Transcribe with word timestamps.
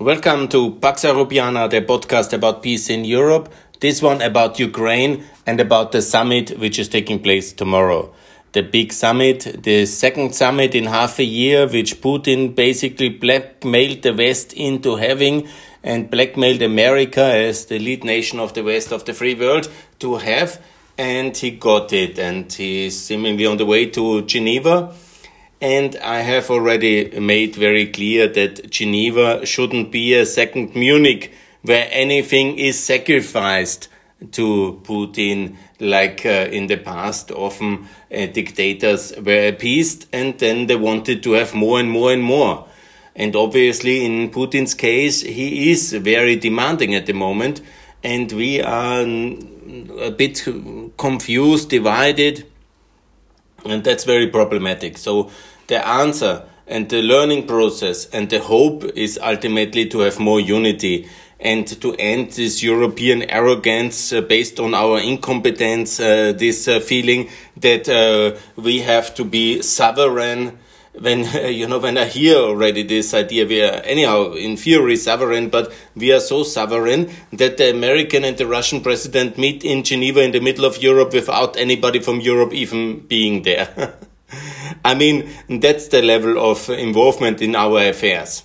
Welcome 0.00 0.46
to 0.50 0.76
Pax 0.76 1.02
Europiana, 1.02 1.68
the 1.68 1.80
podcast 1.80 2.32
about 2.32 2.62
peace 2.62 2.88
in 2.88 3.04
Europe. 3.04 3.52
This 3.80 4.00
one 4.00 4.22
about 4.22 4.60
Ukraine 4.60 5.24
and 5.44 5.58
about 5.58 5.90
the 5.90 6.02
summit 6.02 6.56
which 6.56 6.78
is 6.78 6.88
taking 6.88 7.20
place 7.20 7.52
tomorrow. 7.52 8.14
The 8.52 8.62
big 8.62 8.92
summit, 8.92 9.64
the 9.64 9.86
second 9.86 10.36
summit 10.36 10.76
in 10.76 10.84
half 10.84 11.18
a 11.18 11.24
year, 11.24 11.66
which 11.66 12.00
Putin 12.00 12.54
basically 12.54 13.08
blackmailed 13.08 14.02
the 14.02 14.14
West 14.14 14.52
into 14.52 14.94
having 14.94 15.48
and 15.82 16.08
blackmailed 16.08 16.62
America 16.62 17.24
as 17.24 17.66
the 17.66 17.80
lead 17.80 18.04
nation 18.04 18.38
of 18.38 18.54
the 18.54 18.62
West 18.62 18.92
of 18.92 19.04
the 19.04 19.12
free 19.12 19.34
world 19.34 19.68
to 19.98 20.18
have. 20.18 20.62
And 20.96 21.36
he 21.36 21.50
got 21.50 21.92
it. 21.92 22.20
And 22.20 22.52
he's 22.52 22.96
seemingly 22.96 23.46
on 23.46 23.56
the 23.56 23.66
way 23.66 23.86
to 23.86 24.22
Geneva 24.22 24.94
and 25.60 25.96
I 25.96 26.20
have 26.20 26.50
already 26.50 27.18
made 27.18 27.56
very 27.56 27.86
clear 27.86 28.28
that 28.28 28.70
Geneva 28.70 29.44
shouldn't 29.44 29.90
be 29.90 30.14
a 30.14 30.24
second 30.24 30.74
Munich 30.74 31.32
where 31.62 31.88
anything 31.90 32.58
is 32.58 32.82
sacrificed 32.82 33.88
to 34.32 34.80
Putin, 34.84 35.56
like 35.80 36.24
uh, 36.24 36.48
in 36.50 36.66
the 36.66 36.76
past, 36.76 37.30
often 37.30 37.88
uh, 38.12 38.26
dictators 38.26 39.12
were 39.16 39.48
appeased 39.48 40.06
and 40.12 40.38
then 40.38 40.66
they 40.66 40.76
wanted 40.76 41.22
to 41.22 41.32
have 41.32 41.54
more 41.54 41.78
and 41.80 41.90
more 41.90 42.12
and 42.12 42.22
more. 42.22 42.66
And 43.14 43.34
obviously, 43.34 44.04
in 44.04 44.30
Putin's 44.30 44.74
case, 44.74 45.22
he 45.22 45.72
is 45.72 45.92
very 45.92 46.36
demanding 46.36 46.94
at 46.94 47.06
the 47.06 47.12
moment, 47.12 47.60
and 48.04 48.30
we 48.30 48.62
are 48.62 49.00
a 49.02 50.10
bit 50.12 50.46
confused, 50.96 51.68
divided 51.68 52.46
and 53.64 53.84
that's 53.84 54.04
very 54.04 54.28
problematic. 54.28 54.98
So 54.98 55.30
the 55.66 55.86
answer 55.86 56.44
and 56.66 56.88
the 56.88 57.02
learning 57.02 57.46
process 57.46 58.06
and 58.10 58.28
the 58.30 58.40
hope 58.40 58.84
is 58.84 59.18
ultimately 59.22 59.86
to 59.86 60.00
have 60.00 60.18
more 60.18 60.40
unity 60.40 61.08
and 61.40 61.66
to 61.80 61.94
end 61.94 62.32
this 62.32 62.62
European 62.62 63.22
arrogance 63.30 64.12
uh, 64.12 64.20
based 64.20 64.58
on 64.58 64.74
our 64.74 64.98
incompetence, 64.98 66.00
uh, 66.00 66.32
this 66.36 66.66
uh, 66.66 66.80
feeling 66.80 67.28
that 67.56 67.88
uh, 67.88 68.36
we 68.56 68.80
have 68.80 69.14
to 69.14 69.24
be 69.24 69.62
sovereign. 69.62 70.58
When 71.00 71.24
you 71.54 71.68
know, 71.68 71.78
when 71.78 71.96
I 71.98 72.06
hear 72.06 72.36
already 72.36 72.82
this 72.82 73.14
idea, 73.14 73.46
we 73.46 73.62
are 73.62 73.82
anyhow 73.84 74.32
in 74.32 74.56
theory 74.56 74.96
sovereign, 74.96 75.48
but 75.48 75.72
we 75.94 76.12
are 76.12 76.20
so 76.20 76.42
sovereign 76.42 77.10
that 77.32 77.56
the 77.56 77.70
American 77.70 78.24
and 78.24 78.36
the 78.36 78.46
Russian 78.46 78.80
president 78.80 79.38
meet 79.38 79.64
in 79.64 79.84
Geneva 79.84 80.22
in 80.22 80.32
the 80.32 80.40
middle 80.40 80.64
of 80.64 80.82
Europe 80.82 81.12
without 81.12 81.56
anybody 81.56 82.00
from 82.00 82.20
Europe 82.20 82.52
even 82.52 83.00
being 83.06 83.42
there. 83.42 83.94
I 84.84 84.94
mean, 84.94 85.30
that's 85.48 85.88
the 85.88 86.02
level 86.02 86.38
of 86.38 86.68
involvement 86.68 87.40
in 87.40 87.54
our 87.56 87.88
affairs. 87.88 88.44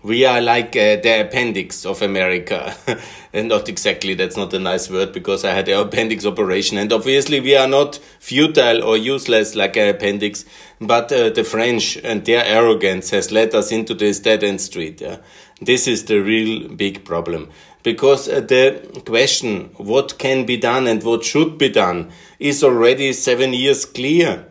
We 0.00 0.24
are 0.24 0.40
like 0.40 0.76
uh, 0.76 0.96
the 1.02 1.26
appendix 1.26 1.84
of 1.84 2.02
America. 2.02 2.76
and 3.32 3.48
not 3.48 3.68
exactly, 3.68 4.14
that's 4.14 4.36
not 4.36 4.54
a 4.54 4.58
nice 4.60 4.88
word 4.88 5.12
because 5.12 5.44
I 5.44 5.50
had 5.50 5.68
an 5.68 5.80
appendix 5.80 6.24
operation. 6.24 6.78
And 6.78 6.92
obviously, 6.92 7.40
we 7.40 7.56
are 7.56 7.66
not 7.66 7.96
futile 8.20 8.84
or 8.84 8.96
useless 8.96 9.56
like 9.56 9.76
an 9.76 9.88
appendix, 9.88 10.44
but 10.80 11.10
uh, 11.10 11.30
the 11.30 11.42
French 11.42 11.96
and 11.96 12.24
their 12.24 12.44
arrogance 12.44 13.10
has 13.10 13.32
led 13.32 13.54
us 13.56 13.72
into 13.72 13.92
this 13.92 14.20
dead 14.20 14.44
end 14.44 14.60
street. 14.60 15.00
Yeah? 15.00 15.16
This 15.60 15.88
is 15.88 16.04
the 16.04 16.20
real 16.20 16.68
big 16.68 17.04
problem. 17.04 17.50
Because 17.82 18.28
uh, 18.28 18.40
the 18.40 19.02
question, 19.04 19.70
what 19.78 20.18
can 20.18 20.46
be 20.46 20.56
done 20.56 20.86
and 20.86 21.02
what 21.02 21.24
should 21.24 21.58
be 21.58 21.70
done, 21.70 22.12
is 22.38 22.62
already 22.62 23.12
seven 23.12 23.52
years 23.52 23.84
clear 23.84 24.48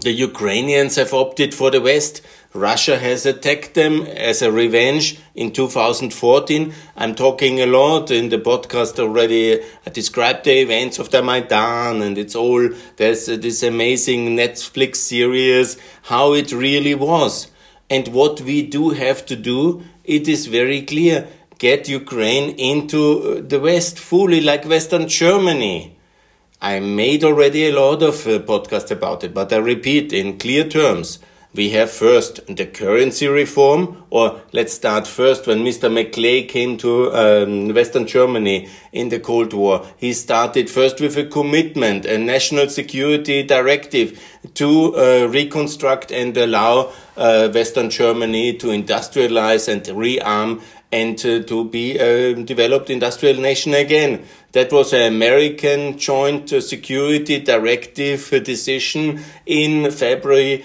the 0.00 0.12
Ukrainians 0.12 0.96
have 0.96 1.14
opted 1.14 1.54
for 1.54 1.70
the 1.70 1.80
West. 1.80 2.20
Russia 2.54 2.96
has 2.96 3.26
attacked 3.26 3.74
them 3.74 4.02
as 4.02 4.40
a 4.40 4.52
revenge 4.52 5.18
in 5.34 5.50
2014. 5.50 6.72
I'm 6.96 7.16
talking 7.16 7.60
a 7.60 7.66
lot 7.66 8.12
in 8.12 8.28
the 8.28 8.38
podcast 8.38 9.00
already. 9.00 9.60
I 9.84 9.90
described 9.90 10.44
the 10.44 10.60
events 10.60 11.00
of 11.00 11.10
the 11.10 11.20
Maidan 11.20 12.00
and 12.00 12.16
it's 12.16 12.36
all, 12.36 12.70
there's 12.96 13.28
uh, 13.28 13.38
this 13.38 13.64
amazing 13.64 14.36
Netflix 14.36 14.96
series, 14.96 15.76
how 16.02 16.32
it 16.34 16.52
really 16.52 16.94
was. 16.94 17.48
And 17.90 18.06
what 18.08 18.40
we 18.40 18.62
do 18.62 18.90
have 18.90 19.26
to 19.26 19.34
do, 19.34 19.82
it 20.04 20.28
is 20.28 20.46
very 20.46 20.82
clear. 20.82 21.26
Get 21.58 21.88
Ukraine 21.88 22.50
into 22.50 23.38
uh, 23.38 23.40
the 23.44 23.58
West 23.58 23.98
fully 23.98 24.40
like 24.40 24.64
Western 24.64 25.08
Germany. 25.08 25.96
I 26.62 26.78
made 26.78 27.24
already 27.24 27.66
a 27.66 27.74
lot 27.74 28.04
of 28.04 28.24
uh, 28.28 28.38
podcasts 28.38 28.92
about 28.92 29.24
it, 29.24 29.34
but 29.34 29.52
I 29.52 29.56
repeat 29.56 30.12
in 30.12 30.38
clear 30.38 30.68
terms. 30.68 31.18
We 31.54 31.70
have 31.70 31.88
first 31.88 32.44
the 32.48 32.66
currency 32.66 33.28
reform, 33.28 34.02
or 34.10 34.40
let's 34.50 34.72
start 34.72 35.06
first 35.06 35.46
when 35.46 35.62
Mr. 35.64 35.88
McCloy 35.88 36.48
came 36.48 36.76
to 36.78 37.12
um, 37.14 37.72
Western 37.72 38.08
Germany 38.08 38.68
in 38.90 39.08
the 39.10 39.20
Cold 39.20 39.52
War. 39.52 39.86
He 39.96 40.14
started 40.14 40.68
first 40.68 41.00
with 41.00 41.16
a 41.16 41.24
commitment, 41.24 42.06
a 42.06 42.18
national 42.18 42.70
security 42.70 43.44
directive 43.44 44.20
to 44.54 44.96
uh, 44.96 45.28
reconstruct 45.30 46.10
and 46.10 46.36
allow 46.36 46.92
uh, 47.16 47.48
Western 47.50 47.88
Germany 47.88 48.54
to 48.54 48.66
industrialize 48.68 49.72
and 49.72 49.84
rearm 49.84 50.60
and 50.90 51.24
uh, 51.24 51.40
to 51.44 51.64
be 51.66 51.96
a 51.98 52.34
developed 52.34 52.90
industrial 52.90 53.40
nation 53.40 53.74
again. 53.74 54.24
That 54.52 54.72
was 54.72 54.92
an 54.92 55.02
American 55.02 55.98
Joint 55.98 56.48
Security 56.48 57.38
Directive 57.38 58.28
decision 58.42 59.20
in 59.46 59.92
February 59.92 60.64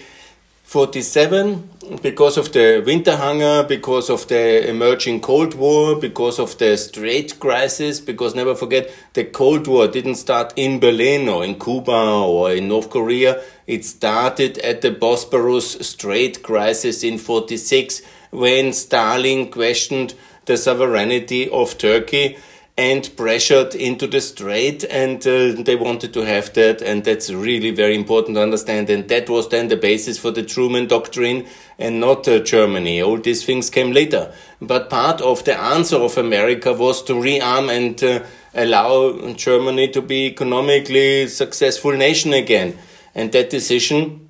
47 0.69 1.68
because 2.03 2.38
of 2.38 2.53
the 2.53 2.84
winter 2.85 3.16
hunger, 3.18 3.66
because 3.68 4.07
of 4.07 4.28
the 4.28 4.69
emerging 4.69 5.19
Cold 5.19 5.56
War, 5.56 5.96
because 5.96 6.38
of 6.38 6.59
the 6.59 6.78
Strait 6.78 7.40
crisis, 7.40 8.00
because 8.00 8.35
never 8.35 8.53
forget 8.53 8.94
the 9.13 9.24
Cold 9.24 9.66
War 9.66 9.88
didn't 9.88 10.18
start 10.18 10.53
in 10.56 10.79
Berlin 10.79 11.28
or 11.28 11.44
in 11.44 11.58
Cuba 11.58 11.91
or 11.91 12.52
in 12.52 12.68
North 12.68 12.91
Korea. 12.91 13.41
It 13.66 13.84
started 13.84 14.59
at 14.59 14.81
the 14.81 14.91
Bosporus 14.91 15.84
Strait 15.84 16.44
crisis 16.44 17.03
in 17.03 17.18
46 17.18 18.03
when 18.29 18.72
Stalin 18.72 19.50
questioned 19.50 20.13
the 20.46 20.56
sovereignty 20.56 21.50
of 21.50 21.79
Turkey 21.79 22.38
and 22.79 23.13
pressured 23.17 23.75
into 23.75 24.07
the 24.07 24.22
strait 24.22 24.85
and 24.85 25.28
uh, 25.28 25.51
they 25.63 25.75
wanted 25.75 26.13
to 26.13 26.22
have 26.22 26.53
that 26.53 26.81
and 26.81 27.03
that's 27.03 27.29
really 27.29 27.72
very 27.72 27.94
important 27.94 28.38
to 28.38 28.41
understand 28.41 28.90
and 28.90 29.09
that 29.09 29.28
was 29.28 29.50
then 29.50 29.67
the 29.67 29.75
basis 29.75 30.17
for 30.17 30.31
the 30.31 30.41
Truman 30.41 30.88
doctrine 30.88 31.45
and 31.78 32.00
not 32.00 32.25
uh, 32.25 32.40
Germany 32.40 33.01
all 33.01 33.17
these 33.17 33.44
things 33.44 33.69
came 33.69 33.91
later 33.91 34.34
but 34.62 34.90
part 34.90 35.19
of 35.19 35.44
the 35.44 35.59
answer 35.59 35.97
of 35.97 36.17
America 36.17 36.72
was 36.72 37.03
to 37.03 37.12
rearm 37.16 37.69
and 37.69 38.01
uh, 38.01 38.23
allow 38.53 39.34
Germany 39.34 39.90
to 39.90 40.01
be 40.01 40.28
economically 40.28 41.28
successful 41.28 41.91
nation 41.91 42.31
again 42.31 42.78
and 43.13 43.34
that 43.34 43.50
decision 43.50 44.29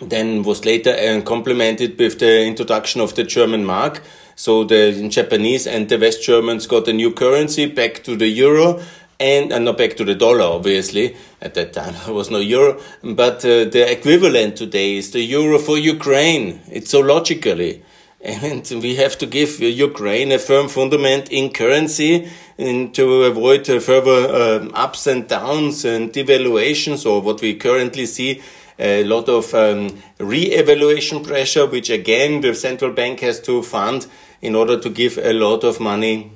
then 0.00 0.42
was 0.42 0.66
later 0.66 0.90
uh, 0.90 1.22
complemented 1.22 1.98
with 1.98 2.18
the 2.18 2.44
introduction 2.44 3.00
of 3.00 3.14
the 3.14 3.22
German 3.22 3.64
mark. 3.64 4.02
So 4.34 4.64
the 4.64 5.08
Japanese 5.08 5.66
and 5.66 5.88
the 5.88 5.98
West 5.98 6.22
Germans 6.22 6.66
got 6.66 6.88
a 6.88 6.92
new 6.92 7.12
currency 7.12 7.66
back 7.66 8.02
to 8.04 8.16
the 8.16 8.28
euro 8.28 8.80
and, 9.20 9.52
and 9.52 9.64
not 9.64 9.78
back 9.78 9.96
to 9.96 10.04
the 10.04 10.14
dollar, 10.14 10.42
obviously. 10.42 11.16
At 11.40 11.54
that 11.54 11.72
time, 11.72 11.94
there 12.04 12.14
was 12.14 12.30
no 12.30 12.38
euro, 12.38 12.80
but 13.02 13.44
uh, 13.44 13.64
the 13.64 13.86
equivalent 13.90 14.56
today 14.56 14.96
is 14.96 15.12
the 15.12 15.20
euro 15.20 15.58
for 15.58 15.78
Ukraine. 15.78 16.60
It's 16.70 16.90
so 16.90 17.00
logically. 17.00 17.82
And 18.22 18.68
we 18.82 18.96
have 18.96 19.18
to 19.18 19.26
give 19.26 19.60
Ukraine 19.60 20.32
a 20.32 20.38
firm 20.38 20.68
fundament 20.68 21.30
in 21.30 21.50
currency 21.50 22.28
and 22.56 22.94
to 22.94 23.24
avoid 23.24 23.66
further 23.66 24.60
um, 24.60 24.70
ups 24.74 25.06
and 25.06 25.28
downs 25.28 25.84
and 25.84 26.12
devaluations 26.12 27.04
or 27.04 27.20
what 27.20 27.40
we 27.40 27.54
currently 27.54 28.06
see 28.06 28.40
a 28.78 29.04
lot 29.04 29.28
of 29.28 29.54
um, 29.54 30.02
re-evaluation 30.18 31.22
pressure, 31.22 31.66
which 31.66 31.90
again 31.90 32.40
the 32.40 32.54
central 32.54 32.92
bank 32.92 33.20
has 33.20 33.40
to 33.40 33.62
fund 33.62 34.06
in 34.40 34.54
order 34.54 34.78
to 34.78 34.90
give 34.90 35.18
a 35.18 35.32
lot 35.32 35.62
of 35.62 35.78
money 35.78 36.32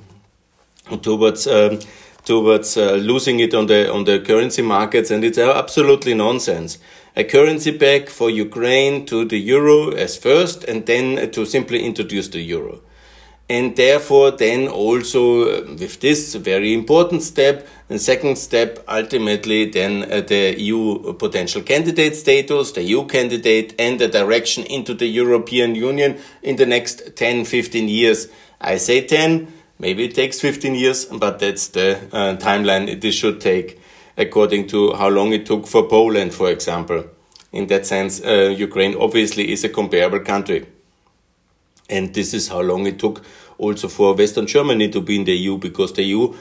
towards 1.02 1.46
um, 1.46 1.80
towards 2.24 2.76
uh, 2.76 2.92
losing 2.94 3.40
it 3.40 3.54
on 3.54 3.66
the 3.66 3.92
on 3.92 4.04
the 4.04 4.20
currency 4.20 4.62
markets, 4.62 5.10
and 5.10 5.24
it's 5.24 5.38
absolutely 5.38 6.14
nonsense. 6.14 6.78
A 7.18 7.24
currency 7.24 7.70
back 7.70 8.10
for 8.10 8.28
Ukraine 8.28 9.06
to 9.06 9.24
the 9.24 9.38
euro 9.38 9.90
as 9.92 10.18
first, 10.18 10.64
and 10.64 10.84
then 10.84 11.30
to 11.30 11.46
simply 11.46 11.82
introduce 11.82 12.28
the 12.28 12.42
euro. 12.42 12.82
And 13.48 13.74
therefore 13.74 14.32
then 14.32 14.68
also 14.68 15.48
uh, 15.48 15.76
with 15.78 16.00
this 16.00 16.34
very 16.34 16.74
important 16.74 17.22
step 17.22 17.66
the 17.88 17.98
second 17.98 18.36
step 18.36 18.84
ultimately 18.88 19.70
then 19.70 20.02
uh, 20.02 20.20
the 20.20 20.60
EU 20.60 21.12
potential 21.14 21.62
candidate 21.62 22.16
status 22.16 22.72
the 22.72 22.82
EU 22.82 23.06
candidate 23.06 23.72
and 23.78 24.00
the 24.00 24.08
direction 24.08 24.64
into 24.64 24.94
the 24.94 25.06
European 25.06 25.76
Union 25.76 26.18
in 26.42 26.56
the 26.56 26.66
next 26.66 27.14
10 27.14 27.44
15 27.44 27.88
years. 27.88 28.28
I 28.60 28.78
say 28.78 29.06
10 29.06 29.46
maybe 29.78 30.06
it 30.06 30.14
takes 30.16 30.40
15 30.40 30.74
years 30.74 31.04
but 31.04 31.38
that's 31.38 31.68
the 31.68 31.98
uh, 32.12 32.36
timeline 32.36 33.00
this 33.00 33.14
should 33.14 33.40
take 33.40 33.80
according 34.16 34.66
to 34.66 34.92
how 34.94 35.08
long 35.08 35.32
it 35.32 35.46
took 35.46 35.66
for 35.66 35.88
Poland 35.88 36.32
for 36.32 36.50
example 36.50 37.04
in 37.52 37.66
that 37.66 37.86
sense 37.86 38.22
uh, 38.24 38.54
Ukraine 38.56 38.94
obviously 38.98 39.52
is 39.52 39.64
a 39.64 39.68
comparable 39.68 40.20
country 40.20 40.66
And 41.88 42.12
this 42.14 42.34
is 42.34 42.48
how 42.48 42.60
long 42.60 42.86
it 42.86 42.98
took 42.98 43.22
also 43.58 43.88
for 43.88 44.14
Western 44.14 44.46
Germany 44.46 44.88
to 44.90 45.00
be 45.00 45.16
in 45.16 45.24
the 45.24 45.32
EU 45.32 45.56
because 45.58 45.92
the 45.92 46.02
EU, 46.02 46.34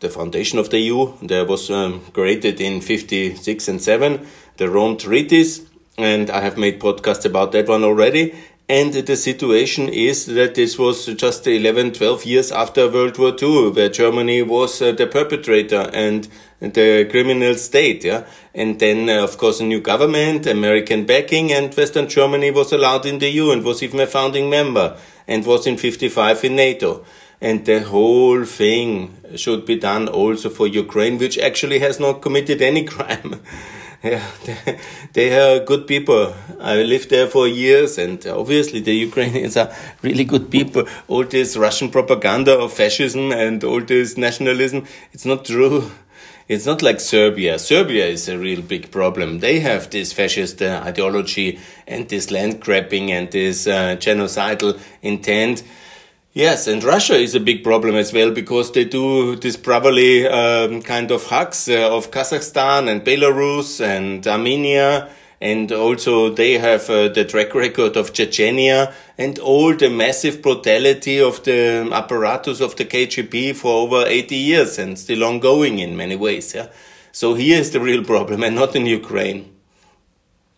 the 0.00 0.08
foundation 0.08 0.58
of 0.58 0.70
the 0.70 0.78
EU, 0.78 1.12
there 1.22 1.44
was 1.44 1.70
um, 1.70 2.00
created 2.12 2.60
in 2.60 2.80
56 2.80 3.68
and 3.68 3.82
7, 3.82 4.26
the 4.56 4.68
Rome 4.68 4.96
Treaties. 4.96 5.66
And 5.98 6.30
I 6.30 6.40
have 6.40 6.58
made 6.58 6.80
podcasts 6.80 7.24
about 7.24 7.52
that 7.52 7.68
one 7.68 7.84
already. 7.84 8.34
And 8.68 8.92
the 8.92 9.16
situation 9.16 9.88
is 9.88 10.26
that 10.26 10.56
this 10.56 10.76
was 10.76 11.06
just 11.06 11.46
11, 11.46 11.92
12 11.92 12.24
years 12.24 12.50
after 12.50 12.90
World 12.90 13.16
War 13.16 13.32
II, 13.40 13.70
where 13.70 13.88
Germany 13.88 14.42
was 14.42 14.82
uh, 14.82 14.90
the 14.90 15.06
perpetrator 15.06 15.88
and 15.92 16.26
the 16.58 17.06
criminal 17.08 17.54
state. 17.54 18.02
Yeah. 18.02 18.26
And 18.54 18.80
then, 18.80 19.08
uh, 19.08 19.22
of 19.22 19.38
course, 19.38 19.60
a 19.60 19.64
new 19.64 19.80
government, 19.80 20.48
American 20.48 21.06
backing, 21.06 21.52
and 21.52 21.72
Western 21.76 22.08
Germany 22.08 22.50
was 22.50 22.72
allowed 22.72 23.06
in 23.06 23.20
the 23.20 23.30
EU 23.30 23.52
and 23.52 23.62
was 23.62 23.84
even 23.84 24.00
a 24.00 24.06
founding 24.06 24.50
member 24.50 24.98
and 25.28 25.46
was 25.46 25.68
in 25.68 25.76
55 25.76 26.42
in 26.42 26.56
NATO. 26.56 27.04
And 27.40 27.64
the 27.66 27.82
whole 27.82 28.44
thing 28.44 29.16
should 29.36 29.64
be 29.64 29.76
done 29.76 30.08
also 30.08 30.50
for 30.50 30.66
Ukraine, 30.66 31.18
which 31.18 31.38
actually 31.38 31.78
has 31.80 32.00
not 32.00 32.20
committed 32.20 32.60
any 32.60 32.84
crime. 32.94 33.40
yeah, 34.02 34.24
they, 34.44 34.78
they, 35.14 35.38
are 35.38 35.64
good 35.64 35.86
people. 35.86 36.34
I 36.60 36.82
lived 36.82 37.10
there 37.10 37.26
for 37.26 37.48
years, 37.48 37.98
and 37.98 38.24
obviously 38.26 38.80
the 38.80 38.94
Ukrainians 38.94 39.56
are 39.56 39.72
really 40.02 40.24
good 40.24 40.50
people. 40.50 40.86
All 41.08 41.24
this 41.24 41.56
Russian 41.56 41.90
propaganda 41.90 42.58
of 42.58 42.72
fascism 42.72 43.32
and 43.32 43.64
all 43.64 43.80
this 43.80 44.16
nationalism, 44.16 44.84
it's 45.12 45.24
not 45.24 45.44
true. 45.46 45.90
It's 46.48 46.66
not 46.66 46.82
like 46.82 47.00
Serbia. 47.00 47.58
Serbia 47.58 48.06
is 48.06 48.28
a 48.28 48.38
real 48.38 48.62
big 48.62 48.92
problem. 48.92 49.40
They 49.40 49.60
have 49.60 49.90
this 49.90 50.12
fascist 50.12 50.62
uh, 50.62 50.80
ideology 50.84 51.58
and 51.88 52.08
this 52.08 52.30
land 52.30 52.60
grabbing 52.60 53.10
and 53.10 53.30
this 53.32 53.66
uh, 53.66 53.96
genocidal 53.96 54.78
intent. 55.02 55.64
Yes, 56.36 56.66
and 56.66 56.84
Russia 56.84 57.14
is 57.14 57.34
a 57.34 57.40
big 57.40 57.64
problem 57.64 57.94
as 57.94 58.12
well 58.12 58.30
because 58.30 58.70
they 58.72 58.84
do 58.84 59.36
this 59.36 59.56
probably 59.56 60.28
um, 60.28 60.82
kind 60.82 61.10
of 61.10 61.24
hugs 61.24 61.66
uh, 61.66 61.88
of 61.90 62.10
Kazakhstan 62.10 62.90
and 62.90 63.02
Belarus 63.02 63.80
and 63.80 64.26
Armenia. 64.26 65.08
And 65.40 65.72
also 65.72 66.28
they 66.28 66.58
have 66.58 66.90
uh, 66.90 67.08
the 67.08 67.24
track 67.24 67.54
record 67.54 67.96
of 67.96 68.12
Chechnya 68.12 68.92
and 69.16 69.38
all 69.38 69.74
the 69.74 69.88
massive 69.88 70.42
brutality 70.42 71.22
of 71.22 71.42
the 71.44 71.88
apparatus 71.90 72.60
of 72.60 72.76
the 72.76 72.84
KGB 72.84 73.56
for 73.56 73.72
over 73.72 74.04
80 74.06 74.36
years 74.36 74.78
and 74.78 74.98
still 74.98 75.24
ongoing 75.24 75.78
in 75.78 75.96
many 75.96 76.16
ways. 76.16 76.54
Yeah? 76.54 76.68
So 77.12 77.32
here 77.32 77.58
is 77.58 77.70
the 77.70 77.80
real 77.80 78.04
problem 78.04 78.42
and 78.42 78.54
not 78.54 78.76
in 78.76 78.84
Ukraine. 78.84 79.54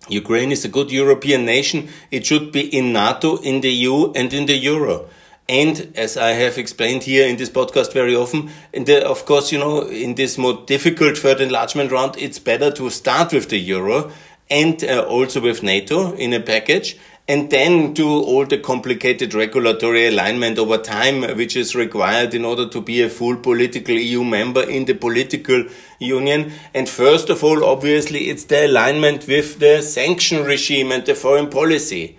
Ukraine 0.08 0.50
is 0.50 0.64
a 0.64 0.68
good 0.68 0.90
European 0.90 1.44
nation. 1.44 1.88
It 2.10 2.26
should 2.26 2.50
be 2.50 2.62
in 2.62 2.92
NATO, 2.92 3.36
in 3.36 3.60
the 3.60 3.70
EU 3.70 4.10
and 4.14 4.32
in 4.32 4.46
the 4.46 4.56
Euro. 4.56 5.08
And 5.48 5.92
as 5.96 6.18
I 6.18 6.32
have 6.32 6.58
explained 6.58 7.04
here 7.04 7.26
in 7.26 7.36
this 7.36 7.48
podcast 7.48 7.94
very 7.94 8.14
often, 8.14 8.50
the, 8.72 9.06
of 9.06 9.24
course, 9.24 9.50
you 9.50 9.58
know, 9.58 9.86
in 9.86 10.14
this 10.14 10.36
more 10.36 10.62
difficult 10.66 11.16
third 11.16 11.40
enlargement 11.40 11.90
round, 11.90 12.16
it's 12.18 12.38
better 12.38 12.70
to 12.72 12.90
start 12.90 13.32
with 13.32 13.48
the 13.48 13.58
euro 13.58 14.12
and 14.50 14.84
uh, 14.84 15.06
also 15.08 15.40
with 15.40 15.62
NATO 15.62 16.12
in 16.12 16.34
a 16.34 16.40
package 16.40 16.98
and 17.28 17.50
then 17.50 17.92
do 17.92 18.08
all 18.08 18.46
the 18.46 18.58
complicated 18.58 19.34
regulatory 19.34 20.06
alignment 20.06 20.58
over 20.58 20.78
time, 20.78 21.20
which 21.36 21.56
is 21.56 21.74
required 21.74 22.32
in 22.32 22.42
order 22.42 22.66
to 22.66 22.80
be 22.80 23.02
a 23.02 23.08
full 23.10 23.36
political 23.36 23.94
EU 23.94 24.24
member 24.24 24.62
in 24.62 24.86
the 24.86 24.94
political 24.94 25.64
union. 25.98 26.50
And 26.72 26.88
first 26.88 27.28
of 27.28 27.44
all, 27.44 27.62
obviously, 27.64 28.30
it's 28.30 28.44
the 28.44 28.66
alignment 28.66 29.28
with 29.28 29.58
the 29.58 29.82
sanction 29.82 30.44
regime 30.44 30.90
and 30.90 31.04
the 31.04 31.14
foreign 31.14 31.50
policy. 31.50 32.18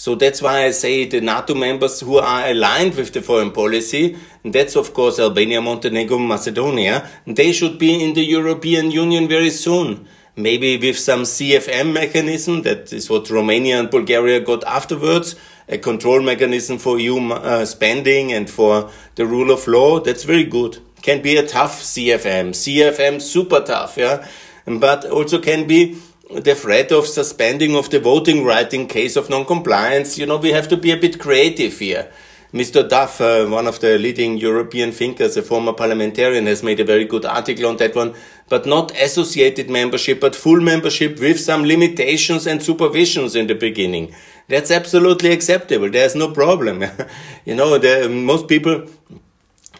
So 0.00 0.14
that's 0.14 0.40
why 0.40 0.64
I 0.64 0.70
say 0.70 1.04
the 1.04 1.20
NATO 1.20 1.54
members 1.54 2.00
who 2.00 2.16
are 2.16 2.48
aligned 2.48 2.94
with 2.94 3.12
the 3.12 3.20
foreign 3.20 3.50
policy, 3.50 4.16
and 4.42 4.50
that's 4.50 4.74
of 4.74 4.94
course 4.94 5.18
Albania, 5.18 5.60
Montenegro, 5.60 6.16
Macedonia, 6.16 7.06
they 7.26 7.52
should 7.52 7.78
be 7.78 8.02
in 8.02 8.14
the 8.14 8.24
European 8.24 8.90
Union 8.90 9.28
very 9.28 9.50
soon. 9.50 10.08
Maybe 10.36 10.78
with 10.78 10.98
some 10.98 11.24
CVM 11.24 11.92
mechanism, 11.92 12.62
that 12.62 12.94
is 12.94 13.10
what 13.10 13.28
Romania 13.28 13.78
and 13.78 13.90
Bulgaria 13.90 14.40
got 14.40 14.64
afterwards, 14.64 15.36
a 15.68 15.76
control 15.76 16.22
mechanism 16.22 16.78
for 16.78 16.98
EU 16.98 17.20
uh, 17.32 17.66
spending 17.66 18.32
and 18.32 18.48
for 18.48 18.90
the 19.16 19.26
rule 19.26 19.50
of 19.50 19.68
law. 19.68 20.00
That's 20.00 20.24
very 20.24 20.44
good. 20.44 20.78
Can 21.02 21.20
be 21.20 21.36
a 21.36 21.46
tough 21.46 21.78
CVM. 21.78 22.54
CVM 22.62 23.20
super 23.20 23.60
tough, 23.60 23.98
yeah. 23.98 24.26
But 24.64 25.04
also 25.04 25.42
can 25.42 25.66
be 25.66 25.98
the 26.34 26.54
threat 26.54 26.92
of 26.92 27.06
suspending 27.06 27.74
of 27.74 27.90
the 27.90 28.00
voting 28.00 28.44
right 28.44 28.72
in 28.72 28.86
case 28.86 29.16
of 29.16 29.28
non-compliance, 29.28 30.18
you 30.18 30.26
know, 30.26 30.36
we 30.36 30.50
have 30.50 30.68
to 30.68 30.76
be 30.76 30.90
a 30.90 30.96
bit 30.96 31.18
creative 31.18 31.78
here. 31.78 32.10
Mr. 32.52 32.88
Duff, 32.88 33.20
uh, 33.20 33.46
one 33.46 33.68
of 33.68 33.78
the 33.78 33.96
leading 33.96 34.36
European 34.36 34.90
thinkers, 34.90 35.36
a 35.36 35.42
former 35.42 35.72
parliamentarian, 35.72 36.46
has 36.46 36.64
made 36.64 36.80
a 36.80 36.84
very 36.84 37.04
good 37.04 37.24
article 37.24 37.66
on 37.66 37.76
that 37.76 37.94
one. 37.94 38.12
But 38.48 38.66
not 38.66 38.90
associated 39.00 39.70
membership, 39.70 40.20
but 40.20 40.34
full 40.34 40.60
membership 40.60 41.20
with 41.20 41.38
some 41.38 41.64
limitations 41.64 42.48
and 42.48 42.60
supervisions 42.60 43.36
in 43.36 43.46
the 43.46 43.54
beginning. 43.54 44.12
That's 44.48 44.72
absolutely 44.72 45.30
acceptable. 45.30 45.90
There's 45.90 46.16
no 46.16 46.32
problem. 46.32 46.84
you 47.44 47.54
know, 47.54 47.78
the, 47.78 48.08
most 48.08 48.48
people 48.48 48.86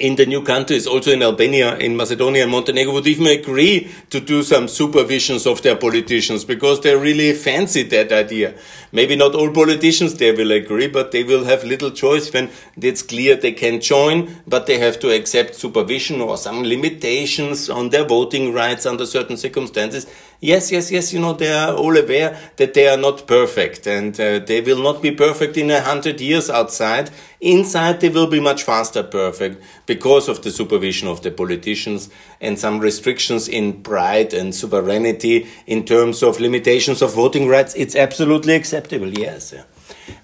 in 0.00 0.16
the 0.16 0.26
new 0.26 0.42
countries, 0.42 0.86
also 0.86 1.12
in 1.12 1.22
Albania, 1.22 1.76
in 1.76 1.96
Macedonia 1.96 2.42
and 2.42 2.50
Montenegro, 2.50 2.94
would 2.94 3.06
even 3.06 3.26
agree 3.26 3.90
to 4.08 4.18
do 4.18 4.42
some 4.42 4.66
supervisions 4.66 5.46
of 5.50 5.62
their 5.62 5.76
politicians 5.76 6.44
because 6.44 6.80
they 6.80 6.96
really 6.96 7.32
fancy 7.34 7.82
that 7.84 8.10
idea. 8.10 8.54
Maybe 8.92 9.14
not 9.14 9.34
all 9.34 9.50
politicians 9.52 10.14
they 10.14 10.32
will 10.32 10.50
agree, 10.50 10.88
but 10.88 11.12
they 11.12 11.22
will 11.22 11.44
have 11.44 11.62
little 11.64 11.90
choice 11.90 12.32
when 12.32 12.50
it's 12.80 13.02
clear 13.02 13.36
they 13.36 13.52
can 13.52 13.80
join, 13.80 14.42
but 14.46 14.66
they 14.66 14.78
have 14.78 14.98
to 15.00 15.14
accept 15.14 15.54
supervision 15.54 16.20
or 16.20 16.36
some 16.38 16.64
limitations 16.64 17.68
on 17.68 17.90
their 17.90 18.04
voting 18.04 18.52
rights 18.52 18.86
under 18.86 19.04
certain 19.04 19.36
circumstances. 19.36 20.06
Yes, 20.42 20.72
yes, 20.72 20.90
yes, 20.90 21.12
you 21.12 21.20
know, 21.20 21.34
they 21.34 21.52
are 21.52 21.74
all 21.74 21.94
aware 21.94 22.34
that 22.56 22.72
they 22.72 22.88
are 22.88 22.96
not 22.96 23.26
perfect 23.26 23.86
and 23.86 24.18
uh, 24.18 24.38
they 24.38 24.62
will 24.62 24.82
not 24.82 25.02
be 25.02 25.10
perfect 25.10 25.58
in 25.58 25.70
a 25.70 25.82
hundred 25.82 26.18
years 26.18 26.48
outside. 26.48 27.10
Inside, 27.42 28.00
they 28.00 28.08
will 28.08 28.26
be 28.26 28.40
much 28.40 28.62
faster 28.62 29.02
perfect 29.02 29.62
because 29.84 30.30
of 30.30 30.42
the 30.42 30.50
supervision 30.50 31.08
of 31.08 31.20
the 31.20 31.30
politicians 31.30 32.08
and 32.40 32.58
some 32.58 32.78
restrictions 32.80 33.48
in 33.48 33.82
pride 33.82 34.32
and 34.32 34.54
sovereignty 34.54 35.46
in 35.66 35.84
terms 35.84 36.22
of 36.22 36.40
limitations 36.40 37.02
of 37.02 37.14
voting 37.14 37.46
rights. 37.46 37.74
It's 37.74 37.94
absolutely 37.94 38.54
acceptable, 38.54 39.10
yes. 39.10 39.52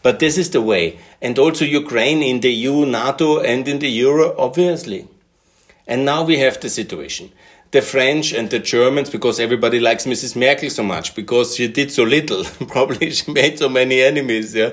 But 0.03 0.19
this 0.19 0.39
is 0.39 0.49
the 0.49 0.63
way. 0.63 0.99
And 1.21 1.39
also 1.39 1.67
Ukraine 1.67 2.23
in 2.23 2.41
the 2.41 2.53
EU, 2.53 2.87
NATO, 2.87 3.41
and 3.41 3.69
in 3.69 3.81
the 3.81 3.91
Euro, 3.91 4.35
obviously. 4.39 5.09
And 5.87 6.07
now 6.07 6.25
we 6.25 6.39
have 6.39 6.59
the 6.59 6.71
situation 6.71 7.33
the 7.73 7.83
French 7.83 8.33
and 8.33 8.49
the 8.51 8.59
Germans 8.59 9.11
because 9.11 9.41
everybody 9.41 9.81
likes 9.81 10.07
Mrs. 10.07 10.37
Merkel 10.37 10.71
so 10.71 10.83
much 10.83 11.15
because 11.15 11.57
she 11.57 11.69
did 11.69 11.91
so 11.91 12.05
little. 12.05 12.45
Probably 12.69 13.11
she 13.11 13.31
made 13.33 13.59
so 13.59 13.69
many 13.69 14.03
enemies, 14.03 14.55
yeah, 14.55 14.71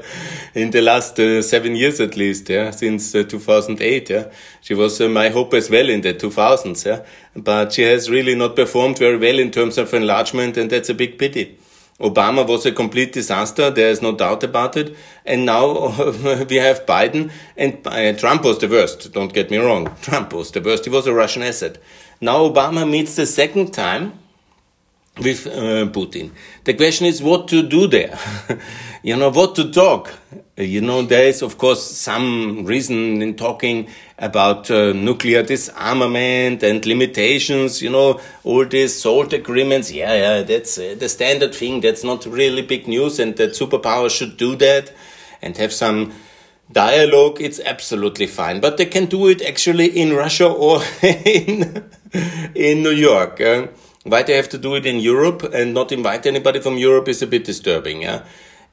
in 0.53 0.71
the 0.71 0.81
last 0.81 1.19
uh, 1.19 1.41
seven 1.41 1.75
years 1.75 1.99
at 1.99 2.15
least, 2.15 2.49
yeah, 2.49 2.71
since 2.71 3.15
uh, 3.15 3.23
2008, 3.23 4.09
yeah. 4.09 4.31
She 4.61 4.73
was 4.73 5.01
uh, 5.01 5.09
my 5.09 5.29
hope 5.29 5.53
as 5.53 5.69
well 5.69 5.89
in 5.89 6.01
the 6.01 6.13
2000s, 6.13 6.85
yeah. 6.85 7.05
But 7.35 7.73
she 7.73 7.81
has 7.83 8.09
really 8.09 8.35
not 8.35 8.55
performed 8.55 8.99
very 8.99 9.17
well 9.17 9.39
in 9.39 9.51
terms 9.51 9.77
of 9.77 9.93
enlargement 9.93 10.57
and 10.57 10.69
that's 10.69 10.89
a 10.89 10.93
big 10.93 11.17
pity. 11.17 11.57
Obama 11.99 12.45
was 12.45 12.65
a 12.65 12.71
complete 12.71 13.13
disaster. 13.13 13.69
There 13.69 13.89
is 13.89 14.01
no 14.01 14.11
doubt 14.13 14.43
about 14.43 14.75
it. 14.75 14.95
And 15.25 15.45
now 15.45 15.87
we 16.49 16.55
have 16.55 16.85
Biden 16.85 17.31
and 17.55 17.85
uh, 17.85 18.13
Trump 18.13 18.43
was 18.43 18.59
the 18.59 18.67
worst. 18.67 19.13
Don't 19.13 19.33
get 19.33 19.51
me 19.51 19.57
wrong. 19.57 19.95
Trump 20.01 20.33
was 20.33 20.51
the 20.51 20.61
worst. 20.61 20.85
He 20.85 20.91
was 20.91 21.07
a 21.07 21.13
Russian 21.13 21.43
asset. 21.43 21.77
Now 22.23 22.47
Obama 22.49 22.89
meets 22.89 23.17
the 23.17 23.25
second 23.25 23.73
time 23.73 24.13
with 25.17 25.45
uh, 25.45 25.91
Putin. 25.91 26.31
The 26.63 26.73
question 26.73 27.05
is 27.05 27.21
what 27.21 27.49
to 27.49 27.61
do 27.67 27.85
there. 27.85 28.17
you 29.03 29.17
know, 29.17 29.29
what 29.29 29.55
to 29.55 29.69
talk. 29.69 30.13
You 30.55 30.79
know, 30.79 31.01
there 31.01 31.25
is, 31.25 31.41
of 31.41 31.57
course, 31.57 31.83
some 31.83 32.63
reason 32.63 33.21
in 33.21 33.35
talking 33.35 33.89
about 34.17 34.71
uh, 34.71 34.93
nuclear 34.93 35.43
disarmament 35.43 36.63
and 36.63 36.85
limitations, 36.85 37.81
you 37.81 37.89
know, 37.89 38.21
all 38.45 38.63
these 38.63 38.97
SALT 38.97 39.33
agreements. 39.33 39.91
Yeah, 39.91 40.13
yeah, 40.13 40.43
that's 40.43 40.77
uh, 40.77 40.95
the 40.97 41.09
standard 41.09 41.53
thing. 41.53 41.81
That's 41.81 42.05
not 42.05 42.25
really 42.25 42.61
big 42.61 42.87
news, 42.87 43.19
and 43.19 43.35
that 43.35 43.49
superpowers 43.49 44.17
should 44.17 44.37
do 44.37 44.55
that 44.55 44.93
and 45.41 45.57
have 45.57 45.73
some 45.73 46.13
dialogue. 46.71 47.41
It's 47.41 47.59
absolutely 47.59 48.27
fine. 48.27 48.61
But 48.61 48.77
they 48.77 48.85
can 48.85 49.07
do 49.07 49.27
it 49.27 49.41
actually 49.41 49.87
in 49.87 50.13
Russia 50.13 50.47
or 50.47 50.81
in 51.01 51.83
in 52.55 52.83
New 52.83 52.91
York. 52.91 53.41
Uh, 53.41 53.67
why 54.03 54.23
they 54.23 54.33
have 54.33 54.49
to 54.49 54.57
do 54.57 54.75
it 54.75 54.85
in 54.85 54.99
Europe 54.99 55.43
and 55.53 55.73
not 55.73 55.91
invite 55.91 56.25
anybody 56.25 56.59
from 56.59 56.77
Europe 56.77 57.07
is 57.07 57.21
a 57.21 57.27
bit 57.27 57.45
disturbing. 57.45 58.01
Yeah? 58.01 58.25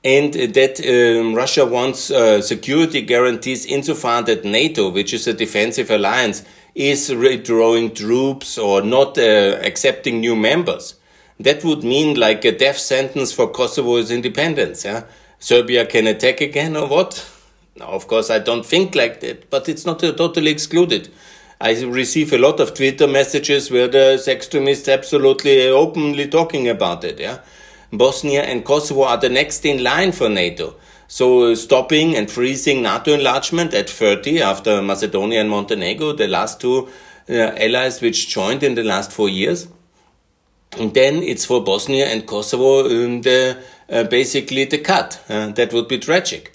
And 0.02 0.32
that 0.32 0.80
um, 0.80 1.34
Russia 1.34 1.64
wants 1.64 2.10
uh, 2.10 2.42
security 2.42 3.02
guarantees 3.02 3.66
insofar 3.66 4.22
that 4.22 4.44
NATO, 4.44 4.90
which 4.90 5.12
is 5.12 5.26
a 5.26 5.32
defensive 5.32 5.90
alliance, 5.90 6.42
is 6.74 7.14
withdrawing 7.14 7.94
troops 7.94 8.58
or 8.58 8.82
not 8.82 9.18
uh, 9.18 9.58
accepting 9.62 10.20
new 10.20 10.34
members. 10.34 10.94
That 11.38 11.64
would 11.64 11.84
mean 11.84 12.18
like 12.18 12.44
a 12.44 12.56
death 12.56 12.78
sentence 12.78 13.32
for 13.32 13.50
Kosovo's 13.50 14.10
independence. 14.10 14.84
Yeah? 14.84 15.04
Serbia 15.38 15.86
can 15.86 16.06
attack 16.06 16.40
again 16.40 16.76
or 16.76 16.88
what? 16.88 17.26
Now, 17.76 17.86
of 17.86 18.08
course, 18.08 18.30
I 18.30 18.40
don't 18.40 18.66
think 18.66 18.94
like 18.94 19.20
that, 19.20 19.48
but 19.48 19.68
it's 19.68 19.86
not 19.86 20.00
totally 20.00 20.50
excluded. 20.50 21.10
I 21.60 21.82
receive 21.82 22.32
a 22.32 22.38
lot 22.38 22.58
of 22.58 22.72
Twitter 22.72 23.06
messages 23.06 23.70
where 23.70 23.86
there's 23.86 24.26
extremists 24.26 24.88
absolutely 24.88 25.68
openly 25.68 26.26
talking 26.26 26.68
about 26.68 27.04
it. 27.04 27.20
Yeah, 27.20 27.40
Bosnia 27.92 28.42
and 28.44 28.64
Kosovo 28.64 29.02
are 29.02 29.18
the 29.18 29.28
next 29.28 29.64
in 29.66 29.82
line 29.82 30.12
for 30.12 30.30
NATO. 30.30 30.76
So 31.06 31.54
stopping 31.54 32.16
and 32.16 32.30
freezing 32.30 32.82
NATO 32.82 33.12
enlargement 33.12 33.74
at 33.74 33.90
30 33.90 34.40
after 34.40 34.80
Macedonia 34.80 35.40
and 35.40 35.50
Montenegro, 35.50 36.12
the 36.12 36.28
last 36.28 36.60
two 36.60 36.88
uh, 37.28 37.34
allies 37.34 38.00
which 38.00 38.28
joined 38.28 38.62
in 38.62 38.74
the 38.74 38.84
last 38.84 39.12
four 39.12 39.28
years. 39.28 39.68
And 40.78 40.94
then 40.94 41.16
it's 41.16 41.44
for 41.44 41.62
Bosnia 41.62 42.06
and 42.06 42.26
Kosovo 42.26 42.86
um, 42.86 43.22
the, 43.22 43.58
uh, 43.90 44.04
basically 44.04 44.64
the 44.64 44.78
cut. 44.78 45.22
Uh, 45.28 45.48
that 45.48 45.72
would 45.72 45.88
be 45.88 45.98
tragic. 45.98 46.52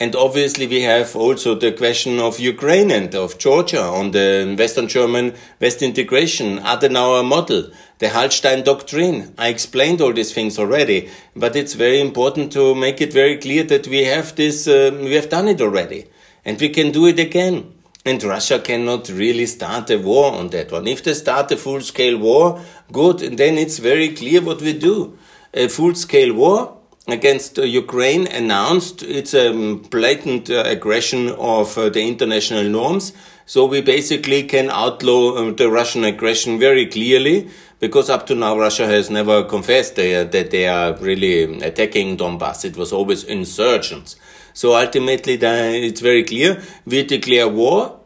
And 0.00 0.14
obviously 0.14 0.68
we 0.68 0.82
have 0.82 1.16
also 1.16 1.56
the 1.56 1.72
question 1.72 2.20
of 2.20 2.38
Ukraine 2.38 2.92
and 2.92 3.12
of 3.16 3.38
Georgia 3.38 3.82
on 3.82 4.12
the 4.12 4.54
Western 4.56 4.86
German 4.86 5.34
West 5.60 5.82
integration, 5.82 6.58
Adenauer 6.58 7.26
model 7.26 7.70
the 7.98 8.06
Hallstein 8.06 8.64
doctrine. 8.64 9.34
I 9.36 9.48
explained 9.48 10.00
all 10.00 10.12
these 10.12 10.32
things 10.32 10.58
already, 10.58 11.10
but 11.34 11.56
it's 11.56 11.74
very 11.74 12.00
important 12.00 12.52
to 12.52 12.74
make 12.74 13.00
it 13.00 13.12
very 13.12 13.36
clear 13.38 13.64
that 13.64 13.88
we 13.88 14.04
have 14.04 14.36
this, 14.36 14.68
uh, 14.68 14.96
we 15.00 15.14
have 15.14 15.28
done 15.28 15.48
it 15.48 15.60
already, 15.60 16.06
and 16.44 16.60
we 16.60 16.68
can 16.68 16.92
do 16.92 17.06
it 17.06 17.18
again. 17.18 17.74
And 18.04 18.22
Russia 18.22 18.58
cannot 18.60 19.08
really 19.08 19.46
start 19.46 19.90
a 19.90 19.98
war 19.98 20.32
on 20.32 20.48
that 20.50 20.72
one. 20.72 20.86
If 20.86 21.02
they 21.02 21.14
start 21.14 21.50
a 21.52 21.56
full 21.56 21.80
scale 21.80 22.16
war, 22.16 22.62
good, 22.92 23.20
and 23.20 23.36
then 23.36 23.58
it's 23.58 23.78
very 23.78 24.14
clear 24.14 24.40
what 24.40 24.62
we 24.62 24.72
do. 24.72 25.18
A 25.52 25.68
full 25.68 25.94
scale 25.94 26.32
war 26.32 26.77
against 27.08 27.58
uh, 27.58 27.62
Ukraine 27.62 28.26
announced 28.26 29.02
it's 29.02 29.34
a 29.34 29.52
blatant 29.90 30.50
uh, 30.50 30.62
aggression 30.66 31.30
of 31.30 31.76
uh, 31.78 31.88
the 31.88 32.06
international 32.06 32.64
norms. 32.64 33.12
So 33.46 33.64
we 33.64 33.80
basically 33.80 34.42
can 34.42 34.68
outlaw 34.68 35.50
the 35.52 35.70
Russian 35.70 36.04
aggression 36.04 36.58
very 36.58 36.86
clearly 36.86 37.48
because 37.80 38.10
up 38.10 38.26
to 38.26 38.34
now 38.34 38.58
Russia 38.58 38.86
has 38.86 39.08
never 39.08 39.42
confessed 39.42 39.96
that 39.96 40.50
they 40.50 40.68
are 40.68 40.94
really 40.96 41.60
attacking 41.62 42.18
Donbass. 42.18 42.64
It 42.64 42.76
was 42.76 42.92
always 42.92 43.24
insurgents. 43.24 44.16
So 44.52 44.76
ultimately, 44.76 45.38
it's 45.40 46.00
very 46.00 46.24
clear: 46.24 46.62
we 46.84 47.04
declare 47.04 47.48
war, 47.48 48.00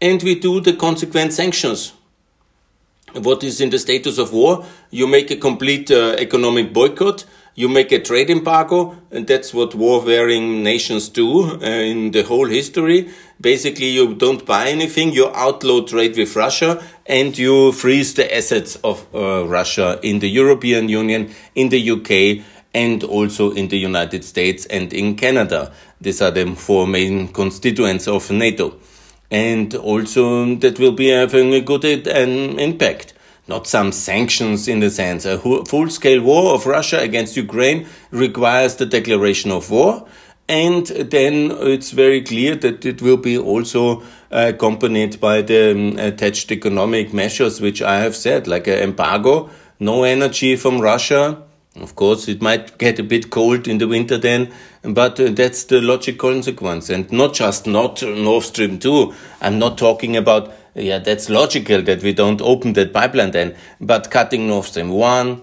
and 0.00 0.20
we 0.22 0.34
do 0.34 0.60
the 0.60 0.72
consequent 0.72 1.34
sanctions. 1.34 1.92
What 3.12 3.44
is 3.44 3.60
in 3.60 3.70
the 3.70 3.78
status 3.78 4.18
of 4.18 4.32
war? 4.32 4.64
You 4.90 5.06
make 5.06 5.30
a 5.30 5.36
complete 5.36 5.90
uh, 5.90 6.16
economic 6.18 6.72
boycott 6.72 7.26
you 7.60 7.68
make 7.68 7.92
a 7.92 7.98
trade 7.98 8.30
embargo, 8.30 8.96
and 9.10 9.26
that's 9.26 9.52
what 9.52 9.74
war-wearing 9.74 10.62
nations 10.62 11.10
do 11.10 11.44
uh, 11.44 11.58
in 11.92 12.10
the 12.10 12.22
whole 12.22 12.46
history. 12.46 13.10
Basically, 13.38 13.88
you 13.88 14.14
don't 14.14 14.46
buy 14.46 14.68
anything, 14.68 15.12
you 15.12 15.28
outlaw 15.34 15.84
trade 15.84 16.16
with 16.16 16.34
Russia, 16.34 16.82
and 17.04 17.36
you 17.36 17.72
freeze 17.72 18.14
the 18.14 18.34
assets 18.34 18.76
of 18.76 19.06
uh, 19.14 19.46
Russia 19.46 20.00
in 20.02 20.20
the 20.20 20.30
European 20.30 20.88
Union, 20.88 21.30
in 21.54 21.68
the 21.68 21.90
UK, 21.90 22.42
and 22.72 23.04
also 23.04 23.50
in 23.50 23.68
the 23.68 23.78
United 23.78 24.24
States 24.24 24.64
and 24.66 24.94
in 24.94 25.14
Canada. 25.14 25.70
These 26.00 26.22
are 26.22 26.30
the 26.30 26.54
four 26.54 26.86
main 26.86 27.28
constituents 27.28 28.08
of 28.08 28.30
NATO. 28.30 28.78
And 29.30 29.74
also 29.74 30.54
that 30.56 30.78
will 30.78 30.92
be 30.92 31.08
having 31.08 31.52
a 31.52 31.60
good 31.60 31.84
uh, 31.84 32.10
impact 32.10 33.12
not 33.48 33.66
some 33.66 33.92
sanctions 33.92 34.68
in 34.68 34.80
the 34.80 34.90
sense. 34.90 35.24
A 35.24 35.38
full 35.38 35.90
scale 35.90 36.22
war 36.22 36.54
of 36.54 36.66
Russia 36.66 37.00
against 37.00 37.36
Ukraine 37.36 37.86
requires 38.10 38.76
the 38.76 38.86
declaration 38.86 39.50
of 39.50 39.70
war. 39.70 40.06
And 40.48 40.86
then 40.86 41.52
it's 41.52 41.92
very 41.92 42.22
clear 42.22 42.56
that 42.56 42.84
it 42.84 43.00
will 43.00 43.16
be 43.16 43.38
also 43.38 44.02
accompanied 44.32 45.20
by 45.20 45.42
the 45.42 45.70
um, 45.70 45.98
attached 45.98 46.50
economic 46.50 47.14
measures, 47.14 47.60
which 47.60 47.80
I 47.82 48.00
have 48.00 48.16
said, 48.16 48.48
like 48.48 48.66
an 48.66 48.80
embargo, 48.80 49.50
no 49.78 50.02
energy 50.02 50.56
from 50.56 50.80
Russia. 50.80 51.42
Of 51.76 51.94
course, 51.94 52.26
it 52.26 52.42
might 52.42 52.78
get 52.78 52.98
a 52.98 53.04
bit 53.04 53.30
cold 53.30 53.68
in 53.68 53.78
the 53.78 53.86
winter 53.86 54.18
then, 54.18 54.52
but 54.82 55.20
uh, 55.20 55.30
that's 55.30 55.62
the 55.64 55.80
logical 55.80 56.32
consequence. 56.32 56.90
And 56.90 57.10
not 57.12 57.32
just 57.32 57.68
not 57.68 58.02
Nord 58.02 58.42
Stream 58.42 58.80
2. 58.80 59.14
I'm 59.40 59.60
not 59.60 59.78
talking 59.78 60.16
about 60.16 60.52
yeah, 60.74 60.98
that's 60.98 61.28
logical 61.28 61.82
that 61.82 62.02
we 62.02 62.12
don't 62.12 62.40
open 62.40 62.72
that 62.74 62.92
pipeline 62.92 63.32
then. 63.32 63.56
But 63.80 64.10
cutting 64.10 64.46
Nord 64.46 64.64
Stream 64.66 64.90
1, 64.90 65.42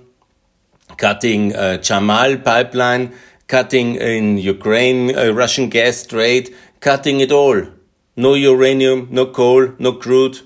cutting 0.97 1.55
uh, 1.55 1.77
Yamal 1.81 2.43
pipeline, 2.43 3.13
cutting 3.47 3.95
in 3.95 4.37
Ukraine 4.37 5.17
uh, 5.17 5.31
Russian 5.31 5.69
gas 5.69 6.05
trade, 6.05 6.53
cutting 6.79 7.19
it 7.19 7.31
all. 7.31 7.67
No 8.15 8.33
uranium, 8.33 9.07
no 9.11 9.27
coal, 9.27 9.73
no 9.79 9.93
crude. 9.93 10.41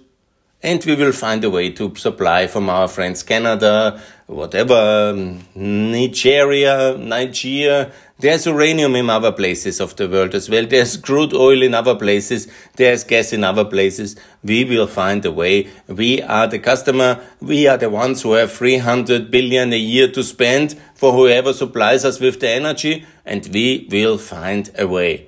And 0.64 0.84
we 0.86 0.96
will 0.96 1.12
find 1.12 1.44
a 1.44 1.50
way 1.50 1.72
to 1.72 1.96
supply 1.96 2.46
from 2.48 2.70
our 2.70 2.88
friends 2.88 3.24
Canada, 3.24 4.00
whatever, 4.28 5.14
Nigeria, 5.56 6.96
Nigeria, 6.98 7.92
there's 8.22 8.46
uranium 8.46 8.96
in 8.96 9.10
other 9.10 9.32
places 9.32 9.80
of 9.82 9.96
the 9.96 10.08
world 10.08 10.36
as 10.36 10.50
well. 10.50 10.66
There's 10.66 10.96
crude 10.96 11.34
oil 11.34 11.64
in 11.64 11.74
other 11.74 11.96
places. 11.96 12.48
There's 12.76 13.04
gas 13.04 13.34
in 13.34 13.44
other 13.44 13.66
places. 13.66 14.16
We 14.44 14.64
will 14.64 14.88
find 14.88 15.26
a 15.26 15.32
way. 15.32 15.70
We 15.88 16.22
are 16.22 16.48
the 16.48 16.60
customer. 16.60 17.24
We 17.42 17.68
are 17.68 17.78
the 17.78 17.90
ones 17.90 18.22
who 18.22 18.34
have 18.34 18.52
300 18.52 19.32
billion 19.32 19.74
a 19.74 19.78
year 19.78 20.12
to 20.12 20.24
spend 20.24 20.80
for 20.94 21.14
whoever 21.14 21.52
supplies 21.52 22.06
us 22.06 22.20
with 22.20 22.40
the 22.40 22.50
energy 22.50 23.06
and 23.26 23.48
we 23.52 23.88
will 23.92 24.18
find 24.18 24.70
a 24.78 24.88
way. 24.88 25.28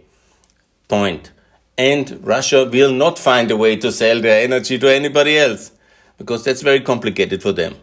Point. 0.87 1.31
And 1.77 2.19
Russia 2.23 2.69
will 2.71 2.93
not 2.93 3.17
find 3.17 3.49
a 3.49 3.57
way 3.57 3.75
to 3.77 3.91
sell 3.91 4.21
their 4.21 4.43
energy 4.43 4.77
to 4.77 4.93
anybody 4.93 5.37
else 5.37 5.71
because 6.19 6.43
that's 6.43 6.61
very 6.61 6.79
complicated 6.79 7.41
for 7.41 7.51
them. 7.51 7.75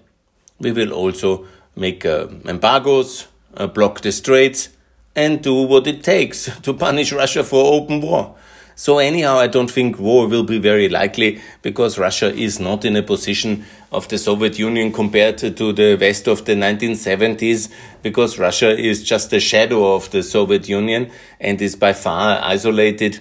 We 0.61 0.71
will 0.71 0.93
also 0.93 1.47
make 1.75 2.07
uh, 2.07 2.29
embargoes, 2.45 3.27
uh, 3.57 3.67
block 3.67 4.03
the 4.03 4.13
straits, 4.13 4.69
and 5.21 5.43
do 5.43 5.55
what 5.63 5.87
it 5.87 6.03
takes 6.03 6.49
to 6.63 6.73
punish 6.73 7.13
Russia 7.13 7.45
for 7.45 7.75
open 7.75 8.01
war. 8.01 8.35
So 8.75 8.99
anyhow, 8.99 9.37
I 9.37 9.47
don't 9.47 9.71
think 9.71 9.99
war 9.99 10.27
will 10.27 10.43
be 10.43 10.59
very 10.59 10.89
likely 10.89 11.41
because 11.61 11.99
Russia 11.99 12.33
is 12.33 12.59
not 12.59 12.85
in 12.87 12.97
a 12.97 13.03
position 13.03 13.67
of 13.93 14.09
the 14.09 14.17
Soviet 14.17 14.59
Union 14.59 14.91
compared 14.91 15.37
to 15.39 15.73
the 15.73 15.99
West 16.01 16.27
of 16.27 16.47
the 16.47 16.55
1970s 16.55 17.71
because 18.03 18.39
Russia 18.39 18.71
is 18.71 19.05
just 19.05 19.33
a 19.35 19.41
shadow 19.41 19.95
of 19.95 20.11
the 20.13 20.23
Soviet 20.23 20.67
Union 20.67 21.11
and 21.39 21.61
is 21.61 21.77
by 21.77 21.93
far 21.93 22.41
isolated. 22.43 23.21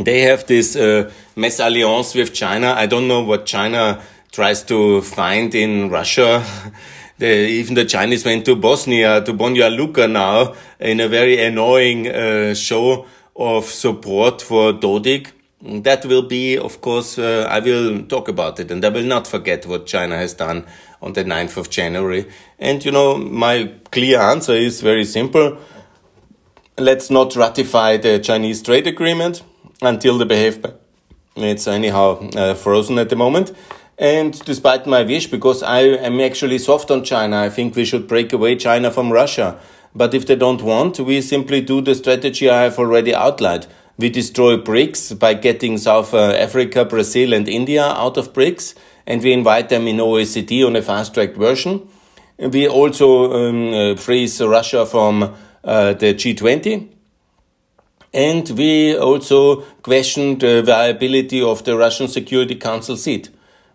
They 0.00 0.22
have 0.22 0.46
this 0.48 0.74
uh, 0.74 1.12
alliance 1.36 2.14
with 2.14 2.34
China. 2.34 2.74
I 2.76 2.86
don't 2.86 3.06
know 3.06 3.22
what 3.22 3.46
China 3.46 4.02
tries 4.32 4.64
to 4.64 5.02
find 5.02 5.54
in 5.54 5.88
Russia. 5.88 6.44
the, 7.22 7.48
even 7.48 7.74
the 7.74 7.84
Chinese 7.84 8.24
went 8.24 8.44
to 8.46 8.56
Bosnia, 8.56 9.22
to 9.22 9.32
Banja 9.32 9.74
Luka 9.74 10.08
now, 10.08 10.54
in 10.80 10.98
a 10.98 11.06
very 11.06 11.40
annoying 11.40 12.08
uh, 12.08 12.52
show 12.52 13.06
of 13.36 13.64
support 13.66 14.42
for 14.42 14.72
Dodik. 14.72 15.30
That 15.62 16.04
will 16.04 16.22
be, 16.22 16.58
of 16.58 16.80
course, 16.80 17.20
uh, 17.20 17.46
I 17.48 17.60
will 17.60 18.02
talk 18.06 18.26
about 18.26 18.58
it 18.58 18.72
and 18.72 18.84
I 18.84 18.88
will 18.88 19.04
not 19.04 19.28
forget 19.28 19.64
what 19.66 19.86
China 19.86 20.16
has 20.16 20.34
done 20.34 20.66
on 21.00 21.12
the 21.12 21.22
9th 21.22 21.56
of 21.58 21.70
January. 21.70 22.28
And, 22.58 22.84
you 22.84 22.90
know, 22.90 23.16
my 23.16 23.70
clear 23.92 24.20
answer 24.20 24.54
is 24.54 24.80
very 24.80 25.04
simple. 25.04 25.58
Let's 26.76 27.08
not 27.08 27.36
ratify 27.36 27.98
the 27.98 28.18
Chinese 28.18 28.62
trade 28.62 28.88
agreement 28.88 29.44
until 29.80 30.18
the 30.18 30.26
behavior. 30.26 30.74
It's 31.36 31.68
anyhow 31.68 32.28
uh, 32.34 32.54
frozen 32.54 32.98
at 32.98 33.10
the 33.10 33.16
moment. 33.16 33.52
And 33.98 34.38
despite 34.44 34.86
my 34.86 35.02
wish, 35.02 35.26
because 35.26 35.62
I 35.62 35.80
am 35.80 36.20
actually 36.20 36.58
soft 36.58 36.90
on 36.90 37.04
China, 37.04 37.40
I 37.40 37.50
think 37.50 37.76
we 37.76 37.84
should 37.84 38.08
break 38.08 38.32
away 38.32 38.56
China 38.56 38.90
from 38.90 39.12
Russia. 39.12 39.58
But 39.94 40.14
if 40.14 40.26
they 40.26 40.36
don't 40.36 40.62
want, 40.62 40.98
we 40.98 41.20
simply 41.20 41.60
do 41.60 41.80
the 41.80 41.94
strategy 41.94 42.48
I 42.48 42.62
have 42.62 42.78
already 42.78 43.14
outlined. 43.14 43.66
We 43.98 44.08
destroy 44.08 44.56
BRICS 44.56 45.18
by 45.18 45.34
getting 45.34 45.76
South 45.76 46.14
uh, 46.14 46.32
Africa, 46.32 46.84
Brazil, 46.84 47.34
and 47.34 47.46
India 47.46 47.84
out 47.84 48.16
of 48.16 48.32
BRICS, 48.32 48.74
and 49.06 49.22
we 49.22 49.32
invite 49.32 49.68
them 49.68 49.86
in 49.86 49.98
OECD 49.98 50.66
on 50.66 50.76
a 50.76 50.82
fast 50.82 51.12
track 51.12 51.34
version. 51.34 51.86
We 52.38 52.66
also 52.66 53.32
um, 53.32 53.74
uh, 53.74 53.96
freeze 53.96 54.40
Russia 54.40 54.86
from 54.86 55.34
uh, 55.62 55.92
the 55.92 56.14
G20. 56.14 56.88
And 58.14 58.48
we 58.50 58.96
also 58.96 59.62
question 59.82 60.38
the 60.38 60.62
viability 60.62 61.42
of 61.42 61.64
the 61.64 61.76
Russian 61.76 62.08
Security 62.08 62.54
Council 62.54 62.96
seat 62.96 63.30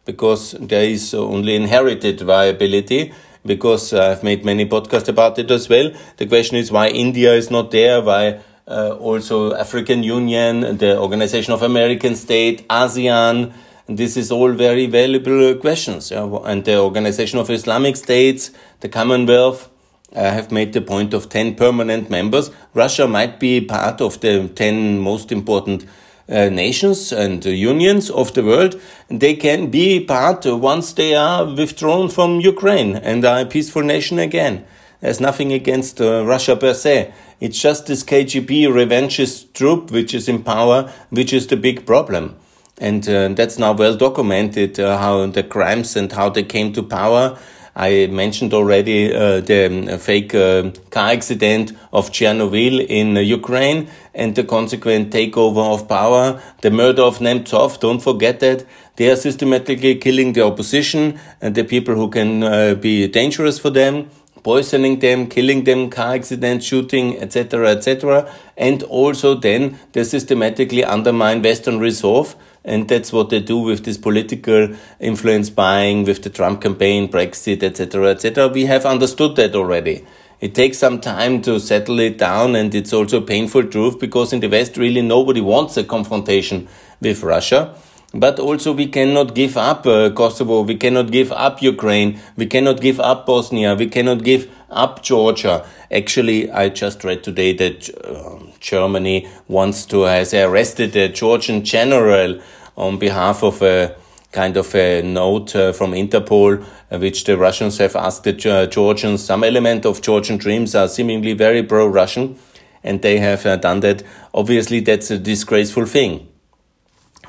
because 0.08 0.54
there 0.54 0.86
is 0.86 1.14
only 1.14 1.54
inherited 1.54 2.22
viability 2.22 3.14
because 3.46 3.94
I've 3.94 4.24
made 4.24 4.44
many 4.44 4.66
podcasts 4.66 5.10
about 5.10 5.38
it 5.38 5.52
as 5.52 5.70
well. 5.70 5.92
The 6.16 6.26
question 6.26 6.58
is 6.58 6.72
why 6.72 6.88
India 6.88 7.34
is 7.34 7.52
not 7.52 7.72
there, 7.72 8.02
why 8.02 8.40
uh, 8.68 8.96
also 8.96 9.54
African 9.54 10.02
Union, 10.04 10.78
the 10.78 10.98
Organization 10.98 11.54
of 11.54 11.62
American 11.62 12.16
States, 12.16 12.64
ASEAN, 12.70 13.54
this 13.88 14.18
is 14.18 14.32
all 14.32 14.52
very 14.52 14.86
valuable 14.86 15.56
questions. 15.56 16.12
Yeah? 16.12 16.40
And 16.46 16.66
the 16.66 16.78
Organization 16.80 17.40
of 17.40 17.50
Islamic 17.50 17.96
States, 17.96 18.52
the 18.80 18.90
Commonwealth, 18.90 19.70
I 20.16 20.30
have 20.30 20.52
made 20.52 20.72
the 20.74 20.82
point 20.82 21.14
of 21.14 21.30
10 21.30 21.56
permanent 21.56 22.10
members. 22.10 22.50
Russia 22.74 23.08
might 23.08 23.40
be 23.40 23.62
part 23.62 24.02
of 24.02 24.20
the 24.22 24.48
10 24.48 25.00
most 25.00 25.32
important 25.32 25.86
uh, 26.30 26.50
nations 26.50 27.14
and 27.14 27.46
uh, 27.46 27.50
unions 27.50 28.10
of 28.10 28.34
the 28.34 28.44
world. 28.44 28.78
They 29.08 29.34
can 29.34 29.70
be 29.70 30.04
part 30.04 30.46
uh, 30.46 30.58
once 30.58 30.92
they 30.92 31.16
are 31.16 31.46
withdrawn 31.46 32.10
from 32.10 32.42
Ukraine 32.42 32.98
and 32.98 33.24
are 33.24 33.42
a 33.42 33.46
peaceful 33.46 33.82
nation 33.82 34.20
again. 34.20 34.66
There's 35.00 35.22
nothing 35.22 35.54
against 35.54 36.02
uh, 36.02 36.26
Russia 36.26 36.58
per 36.58 36.74
se. 36.74 37.14
It's 37.40 37.62
just 37.62 37.86
this 37.86 38.04
KGB 38.04 38.68
revanchist 38.68 39.54
troop 39.54 39.90
which 39.92 40.14
is 40.14 40.28
in 40.28 40.44
power, 40.44 40.92
which 41.12 41.32
is 41.32 41.48
the 41.48 41.56
big 41.56 41.86
problem. 41.86 42.36
And 42.78 43.08
uh, 43.08 43.30
that's 43.30 43.58
now 43.58 43.72
well 43.72 43.96
documented 43.96 44.80
uh, 44.82 44.98
how 44.98 45.28
the 45.28 45.44
crimes 45.44 45.96
and 45.96 46.12
how 46.12 46.28
they 46.30 46.44
came 46.44 46.74
to 46.74 46.84
power. 46.84 47.38
I 47.74 48.08
mentioned 48.08 48.54
already 48.54 49.08
the 49.08 49.92
um, 49.92 50.00
fake 50.00 50.32
car 50.32 51.10
accident 51.12 51.74
of 51.94 52.10
Chornovil 52.10 52.86
in 52.86 53.16
Ukraine 53.16 53.88
and 54.18 54.36
the 54.36 54.44
consequent 54.44 55.14
takeover 55.14 55.74
of 55.74 55.88
power, 55.88 56.42
the 56.62 56.72
murder 56.72 57.04
of 57.04 57.20
Nemtsov. 57.20 57.80
Don't 57.80 58.02
forget 58.02 58.42
that 58.42 58.66
they 58.98 59.10
are 59.10 59.16
systematically 59.16 59.96
killing 59.96 60.34
the 60.34 60.44
opposition 60.44 61.18
and 61.40 61.56
the 61.56 61.64
people 61.64 61.96
who 61.96 62.10
can 62.10 62.44
uh, 62.44 62.74
be 62.74 63.08
dangerous 63.08 63.58
for 63.58 63.70
them 63.70 64.10
poisoning 64.48 65.00
them, 65.00 65.28
killing 65.28 65.66
them, 65.66 65.90
car 65.90 66.14
accidents, 66.16 66.66
shooting, 66.66 67.18
etc., 67.20 67.70
etc. 67.72 68.34
And 68.56 68.82
also 68.84 69.36
then 69.36 69.78
they 69.92 70.06
systematically 70.06 70.86
undermine 70.86 71.42
Western 71.42 71.80
Resolve. 71.80 72.34
And 72.64 72.88
that's 72.88 73.12
what 73.12 73.30
they 73.30 73.42
do 73.42 73.58
with 73.58 73.84
this 73.84 73.98
political 73.98 74.74
influence 75.02 75.50
buying, 75.50 76.06
with 76.06 76.24
the 76.24 76.30
Trump 76.30 76.62
campaign, 76.62 77.10
Brexit, 77.10 77.62
etc., 77.62 78.12
etc. 78.12 78.48
We 78.48 78.66
have 78.68 78.86
understood 78.86 79.36
that 79.36 79.54
already. 79.54 80.06
It 80.40 80.54
takes 80.54 80.78
some 80.78 81.02
time 81.02 81.42
to 81.44 81.60
settle 81.60 82.00
it 82.00 82.20
down, 82.20 82.56
and 82.56 82.74
it's 82.76 82.94
also 82.94 83.18
a 83.18 83.26
painful 83.26 83.64
truth 83.64 84.00
because 84.00 84.34
in 84.34 84.40
the 84.40 84.48
West, 84.48 84.78
really 84.78 85.02
nobody 85.02 85.42
wants 85.42 85.78
a 85.78 85.84
confrontation 85.84 86.68
with 87.02 87.24
Russia. 87.24 87.74
But 88.14 88.40
also 88.40 88.72
we 88.72 88.88
cannot 88.88 89.36
give 89.36 89.58
up 89.58 89.86
uh, 89.86 90.12
Kosovo, 90.12 90.62
we 90.62 90.76
cannot 90.76 91.12
give 91.12 91.32
up 91.32 91.62
Ukraine, 91.62 92.20
we 92.38 92.46
cannot 92.46 92.82
give 92.82 93.00
up 93.00 93.26
Bosnia, 93.26 93.76
we 93.76 93.88
cannot 93.88 94.24
give 94.24 94.50
up 94.70 95.04
Georgia. 95.04 95.66
Actually, 95.92 96.50
I 96.52 96.70
just 96.70 97.04
read 97.04 97.24
today 97.24 97.54
that 97.54 97.90
uh, 98.06 98.40
Germany 98.60 99.28
wants 99.48 99.86
to 99.88 100.04
has 100.04 100.34
arrested 100.34 100.96
a 100.96 101.10
Georgian 101.10 101.66
general 101.66 102.40
on 102.78 102.98
behalf 102.98 103.44
of 103.44 103.62
a 103.62 103.96
kind 104.32 104.58
of 104.58 104.74
a 104.76 105.02
note 105.02 105.56
uh, 105.56 105.72
from 105.74 105.92
Interpol, 105.92 106.64
uh, 106.92 106.98
which 106.98 107.24
the 107.24 107.38
Russians 107.38 107.78
have 107.78 107.96
asked 107.96 108.24
the 108.24 108.52
uh, 108.52 108.66
Georgians. 108.68 109.24
Some 109.24 109.44
element 109.44 109.86
of 109.86 110.02
Georgian 110.02 110.38
dreams 110.38 110.76
are 110.76 110.88
seemingly 110.88 111.34
very 111.34 111.64
pro-Russian, 111.64 112.38
and 112.84 113.02
they 113.02 113.20
have 113.20 113.46
uh, 113.46 113.56
done 113.56 113.80
that. 113.82 114.04
Obviously, 114.34 114.80
that's 114.82 115.10
a 115.12 115.18
disgraceful 115.18 115.86
thing. 115.86 116.28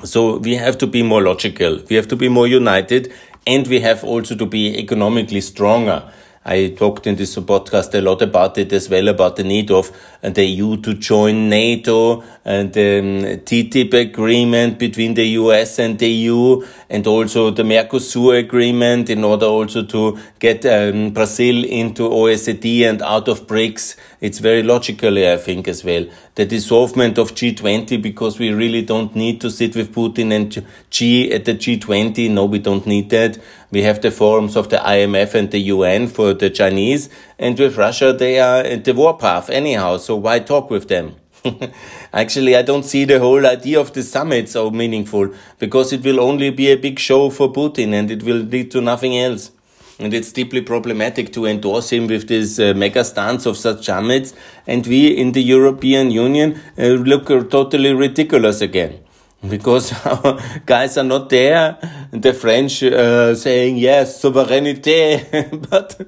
So 0.03 0.37
we 0.37 0.55
have 0.55 0.77
to 0.77 0.87
be 0.87 1.03
more 1.03 1.21
logical. 1.21 1.81
We 1.89 1.95
have 1.97 2.07
to 2.07 2.15
be 2.15 2.29
more 2.29 2.47
united 2.47 3.11
and 3.45 3.67
we 3.67 3.81
have 3.81 4.03
also 4.03 4.35
to 4.35 4.45
be 4.45 4.77
economically 4.77 5.41
stronger. 5.41 6.11
I 6.45 6.69
talked 6.69 7.05
in 7.05 7.15
this 7.15 7.35
podcast 7.35 7.93
a 7.95 8.01
lot 8.01 8.21
about 8.21 8.57
it 8.57 8.71
as 8.71 8.89
well, 8.89 9.09
about 9.09 9.35
the 9.35 9.43
need 9.43 9.71
of 9.71 9.91
the 10.21 10.43
EU 10.45 10.77
to 10.77 10.93
join 10.93 11.49
NATO 11.49 12.23
and 12.45 12.71
the 12.71 12.99
um, 12.99 13.05
TTIP 13.45 13.93
agreement 13.93 14.79
between 14.79 15.13
the 15.15 15.25
US 15.25 15.79
and 15.79 15.99
the 15.99 16.09
EU 16.09 16.65
and 16.89 17.05
also 17.05 17.51
the 17.51 17.63
Mercosur 17.63 18.39
agreement 18.39 19.09
in 19.09 19.23
order 19.23 19.45
also 19.45 19.83
to 19.83 20.17
get 20.39 20.65
um, 20.65 21.11
Brazil 21.11 21.63
into 21.65 22.03
OECD 22.03 22.89
and 22.89 23.01
out 23.01 23.27
of 23.27 23.45
BRICS. 23.45 23.97
It's 24.21 24.39
very 24.39 24.63
logically, 24.63 25.29
I 25.29 25.37
think, 25.37 25.67
as 25.67 25.83
well. 25.83 26.05
The 26.35 26.45
dissolvement 26.45 27.17
of 27.17 27.35
G20 27.35 28.01
because 28.01 28.39
we 28.39 28.51
really 28.51 28.81
don't 28.81 29.13
need 29.15 29.41
to 29.41 29.51
sit 29.51 29.75
with 29.75 29.93
Putin 29.93 30.33
and 30.33 30.65
G 30.89 31.31
at 31.33 31.45
the 31.45 31.53
G20. 31.53 32.29
No, 32.31 32.45
we 32.45 32.59
don't 32.59 32.87
need 32.87 33.09
that. 33.09 33.37
We 33.71 33.83
have 33.83 34.01
the 34.01 34.09
forums 34.09 34.55
of 34.55 34.69
the 34.69 34.77
IMF 34.77 35.35
and 35.35 35.51
the 35.51 35.59
UN 35.59 36.07
for 36.07 36.33
the 36.33 36.49
Chinese. 36.49 37.09
And 37.37 37.57
with 37.59 37.77
Russia, 37.77 38.11
they 38.11 38.39
are 38.39 38.61
at 38.61 38.83
the 38.85 38.93
warpath 38.93 39.49
anyhow. 39.49 39.97
So 39.97 40.15
why 40.15 40.39
talk 40.39 40.71
with 40.71 40.87
them? 40.87 41.15
Actually, 42.13 42.55
I 42.55 42.63
don't 42.63 42.83
see 42.83 43.05
the 43.05 43.19
whole 43.19 43.45
idea 43.45 43.79
of 43.79 43.93
the 43.93 44.01
summit 44.01 44.49
so 44.49 44.71
meaningful 44.71 45.33
because 45.59 45.93
it 45.93 46.03
will 46.03 46.19
only 46.19 46.49
be 46.49 46.71
a 46.71 46.75
big 46.75 46.99
show 46.99 47.29
for 47.29 47.53
Putin 47.53 47.93
and 47.93 48.09
it 48.09 48.23
will 48.23 48.37
lead 48.37 48.71
to 48.71 48.81
nothing 48.81 49.17
else. 49.17 49.51
And 49.99 50.13
it's 50.13 50.31
deeply 50.31 50.61
problematic 50.61 51.31
to 51.33 51.45
endorse 51.45 51.91
him 51.91 52.07
with 52.07 52.27
this 52.27 52.57
uh, 52.57 52.73
mega 52.73 53.03
stance 53.03 53.45
of 53.45 53.57
such 53.57 53.85
summits. 53.85 54.33
And 54.65 54.87
we 54.87 55.07
in 55.07 55.33
the 55.33 55.43
European 55.43 56.09
Union 56.09 56.59
uh, 56.77 56.83
look 56.87 57.27
totally 57.49 57.93
ridiculous 57.93 58.61
again. 58.61 58.99
Because 59.47 59.93
guys 60.65 60.97
are 60.97 61.03
not 61.03 61.29
there. 61.29 61.77
The 62.11 62.33
French 62.33 62.83
uh, 62.83 63.35
saying, 63.35 63.77
yes, 63.77 64.19
sovereignty. 64.19 65.23
but 65.69 66.07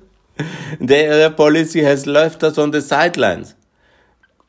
their 0.80 1.30
policy 1.30 1.82
has 1.82 2.06
left 2.06 2.44
us 2.44 2.58
on 2.58 2.72
the 2.72 2.82
sidelines. 2.82 3.56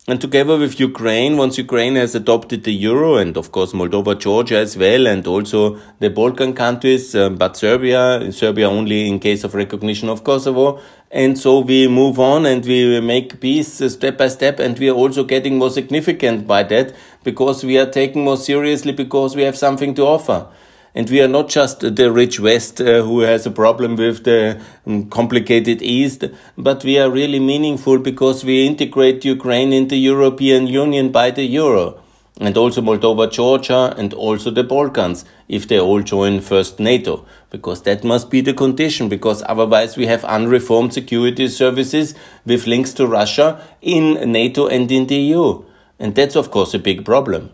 And 0.08 0.20
together 0.20 0.58
with 0.58 0.80
Ukraine, 0.80 1.36
once 1.36 1.58
Ukraine 1.58 1.94
has 1.94 2.16
adopted 2.16 2.64
the 2.64 2.72
euro, 2.72 3.18
and 3.18 3.36
of 3.36 3.52
course 3.52 3.72
Moldova, 3.72 4.18
Georgia 4.18 4.56
as 4.56 4.76
well, 4.76 5.06
and 5.06 5.24
also 5.28 5.78
the 6.00 6.10
Balkan 6.10 6.54
countries, 6.54 7.14
um, 7.14 7.36
but 7.36 7.56
Serbia, 7.56 8.32
Serbia 8.32 8.68
only 8.68 9.08
in 9.08 9.20
case 9.20 9.44
of 9.44 9.54
recognition 9.54 10.08
of 10.08 10.24
Kosovo. 10.24 10.80
And 11.12 11.38
so 11.38 11.60
we 11.60 11.86
move 11.86 12.18
on 12.18 12.46
and 12.46 12.64
we 12.64 13.00
make 13.00 13.40
peace 13.40 13.74
step 13.92 14.18
by 14.18 14.26
step, 14.26 14.58
and 14.58 14.76
we 14.76 14.90
are 14.90 14.96
also 14.96 15.22
getting 15.22 15.56
more 15.56 15.70
significant 15.70 16.48
by 16.48 16.64
that 16.64 16.96
because 17.22 17.62
we 17.62 17.78
are 17.78 17.86
taken 17.86 18.24
more 18.24 18.36
seriously 18.36 18.90
because 18.90 19.36
we 19.36 19.42
have 19.42 19.56
something 19.56 19.94
to 19.94 20.02
offer. 20.02 20.48
And 20.94 21.09
we 21.09 21.22
are 21.22 21.28
not 21.28 21.48
just 21.48 21.81
the 21.81 22.12
rich 22.12 22.38
West 22.38 22.81
uh, 22.81 23.02
who 23.02 23.20
has 23.20 23.46
a 23.46 23.50
problem 23.50 23.96
with 23.96 24.24
the 24.24 24.61
um, 24.87 25.09
complicated 25.09 25.81
East, 25.81 26.24
but 26.59 26.85
we 26.85 26.98
are 26.98 27.11
really 27.11 27.40
meaningful 27.40 27.98
because 27.98 28.44
we 28.44 28.66
integrate 28.66 29.24
Ukraine 29.24 29.72
in 29.72 29.88
the 29.88 29.96
European 29.96 30.66
Union 30.66 31.11
by 31.11 31.31
the 31.31 31.44
euro. 31.44 31.98
And 32.40 32.57
also 32.57 32.83
Moldova, 32.83 33.31
Georgia, 33.31 33.94
and 33.96 34.12
also 34.12 34.50
the 34.50 34.64
Balkans, 34.64 35.24
if 35.48 35.68
they 35.68 35.78
all 35.78 36.02
join 36.02 36.40
first 36.40 36.78
NATO. 36.78 37.24
Because 37.50 37.83
that 37.83 38.05
must 38.05 38.31
be 38.31 38.40
the 38.40 38.55
condition, 38.55 39.09
because 39.09 39.42
otherwise 39.46 39.96
we 39.96 40.07
have 40.07 40.24
unreformed 40.24 40.92
security 40.92 41.48
services 41.48 42.14
with 42.44 42.66
links 42.66 42.92
to 42.94 43.07
Russia 43.07 43.62
in 43.81 44.33
NATO 44.33 44.66
and 44.66 44.90
in 44.90 45.07
the 45.07 45.16
EU. 45.16 45.64
And 45.98 46.14
that's 46.14 46.37
of 46.37 46.50
course 46.50 46.74
a 46.74 46.78
big 46.78 47.05
problem. 47.05 47.50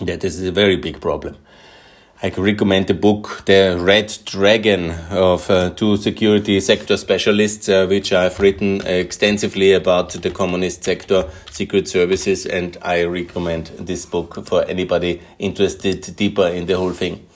That 0.00 0.24
is 0.24 0.42
a 0.42 0.52
very 0.52 0.76
big 0.76 1.00
problem. 1.00 1.36
I 2.24 2.30
recommend 2.30 2.86
the 2.86 2.94
book 2.94 3.42
The 3.44 3.76
Red 3.78 4.16
Dragon 4.24 4.92
of 5.10 5.50
uh, 5.50 5.68
two 5.68 5.98
security 5.98 6.58
sector 6.60 6.96
specialists, 6.96 7.68
uh, 7.68 7.84
which 7.86 8.14
I've 8.14 8.40
written 8.40 8.80
extensively 8.86 9.74
about 9.74 10.08
the 10.12 10.30
communist 10.30 10.84
sector, 10.84 11.28
secret 11.50 11.86
services, 11.86 12.46
and 12.46 12.78
I 12.80 13.04
recommend 13.04 13.66
this 13.78 14.06
book 14.06 14.46
for 14.46 14.64
anybody 14.64 15.20
interested 15.38 16.16
deeper 16.16 16.46
in 16.46 16.64
the 16.64 16.78
whole 16.78 16.94
thing. 16.94 17.26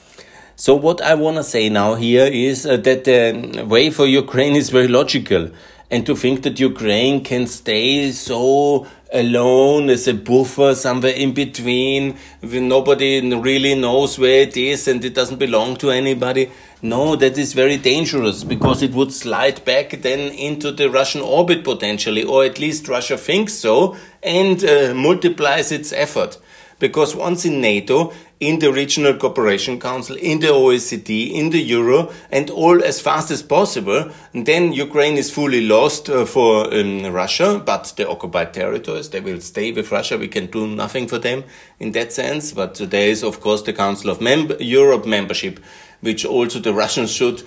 So 0.55 0.73
what 0.73 1.01
I 1.01 1.13
want 1.13 1.37
to 1.37 1.43
say 1.43 1.69
now 1.69 1.93
here 1.93 2.25
is 2.25 2.65
uh, 2.65 2.77
that 2.77 3.03
the 3.03 3.65
way 3.69 3.91
for 3.91 4.07
Ukraine 4.07 4.55
is 4.55 4.71
very 4.71 4.87
logical 4.87 5.51
and 5.91 6.03
to 6.07 6.15
think 6.15 6.41
that 6.43 6.59
Ukraine 6.59 7.23
can 7.23 7.45
stay 7.45 8.11
so 8.11 8.87
alone 9.11 9.89
as 9.89 10.07
a 10.07 10.13
buffer 10.13 10.75
somewhere 10.75 11.13
in 11.13 11.33
between 11.33 12.15
when 12.41 12.67
nobody 12.67 13.21
really 13.33 13.73
knows 13.75 14.19
where 14.19 14.41
it 14.41 14.55
is 14.55 14.87
and 14.87 15.03
it 15.03 15.15
doesn't 15.15 15.39
belong 15.39 15.75
to 15.77 15.89
anybody. 15.89 16.51
No, 16.81 17.15
that 17.15 17.37
is 17.37 17.53
very 17.53 17.77
dangerous 17.77 18.43
because 18.43 18.81
it 18.81 18.91
would 18.91 19.11
slide 19.11 19.65
back 19.65 19.89
then 20.01 20.31
into 20.31 20.71
the 20.71 20.89
Russian 20.89 21.21
orbit 21.21 21.63
potentially, 21.63 22.23
or 22.23 22.45
at 22.45 22.59
least 22.59 22.87
Russia 22.87 23.17
thinks 23.17 23.53
so 23.53 23.97
and 24.23 24.63
uh, 24.63 24.93
multiplies 24.93 25.71
its 25.71 25.91
effort. 25.91 26.37
Because 26.77 27.15
once 27.15 27.43
in 27.43 27.59
NATO, 27.59 28.13
in 28.39 28.59
the 28.59 28.71
Regional 28.71 29.13
Cooperation 29.15 29.79
Council, 29.79 30.15
in 30.15 30.39
the 30.39 30.47
OECD, 30.47 31.31
in 31.33 31.49
the 31.49 31.59
Euro, 31.59 32.11
and 32.31 32.49
all 32.49 32.81
as 32.83 33.01
fast 33.01 33.31
as 33.31 33.43
possible. 33.43 34.11
And 34.33 34.45
then 34.45 34.71
Ukraine 34.71 35.17
is 35.17 35.29
fully 35.29 35.61
lost 35.61 36.09
uh, 36.09 36.25
for 36.25 36.73
um, 36.73 37.05
Russia, 37.11 37.61
but 37.63 37.93
the 37.97 38.07
occupied 38.07 38.53
territories, 38.53 39.09
they 39.09 39.19
will 39.19 39.41
stay 39.41 39.73
with 39.73 39.91
Russia. 39.91 40.17
We 40.17 40.29
can 40.29 40.45
do 40.45 40.67
nothing 40.67 41.07
for 41.07 41.19
them 41.19 41.43
in 41.79 41.91
that 41.91 42.13
sense. 42.13 42.53
But 42.53 42.75
there 42.75 43.09
is, 43.09 43.23
of 43.23 43.41
course, 43.41 43.63
the 43.63 43.73
Council 43.73 44.09
of 44.09 44.21
Mem 44.21 44.51
Europe 44.59 45.05
membership, 45.05 45.59
which 45.99 46.23
also 46.23 46.59
the 46.59 46.73
Russians 46.73 47.11
should 47.11 47.43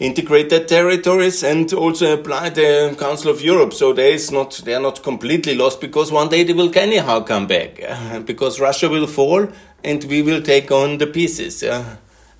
integrate 0.00 0.50
territories 0.66 1.44
and 1.44 1.72
also 1.72 2.14
apply 2.14 2.48
the 2.48 2.96
Council 2.98 3.30
of 3.30 3.40
Europe. 3.42 3.72
So 3.72 3.92
they 3.92 4.14
is 4.14 4.32
not 4.32 4.62
they 4.64 4.74
are 4.74 4.80
not 4.80 5.02
completely 5.02 5.54
lost 5.54 5.80
because 5.80 6.10
one 6.10 6.28
day 6.28 6.42
they 6.42 6.54
will 6.54 6.76
anyhow 6.76 7.20
come 7.20 7.46
back 7.46 7.80
because 8.26 8.58
Russia 8.58 8.88
will 8.88 9.06
fall 9.06 9.46
and 9.84 10.02
we 10.04 10.22
will 10.22 10.42
take 10.42 10.72
on 10.72 10.98
the 10.98 11.06
pieces. 11.06 11.62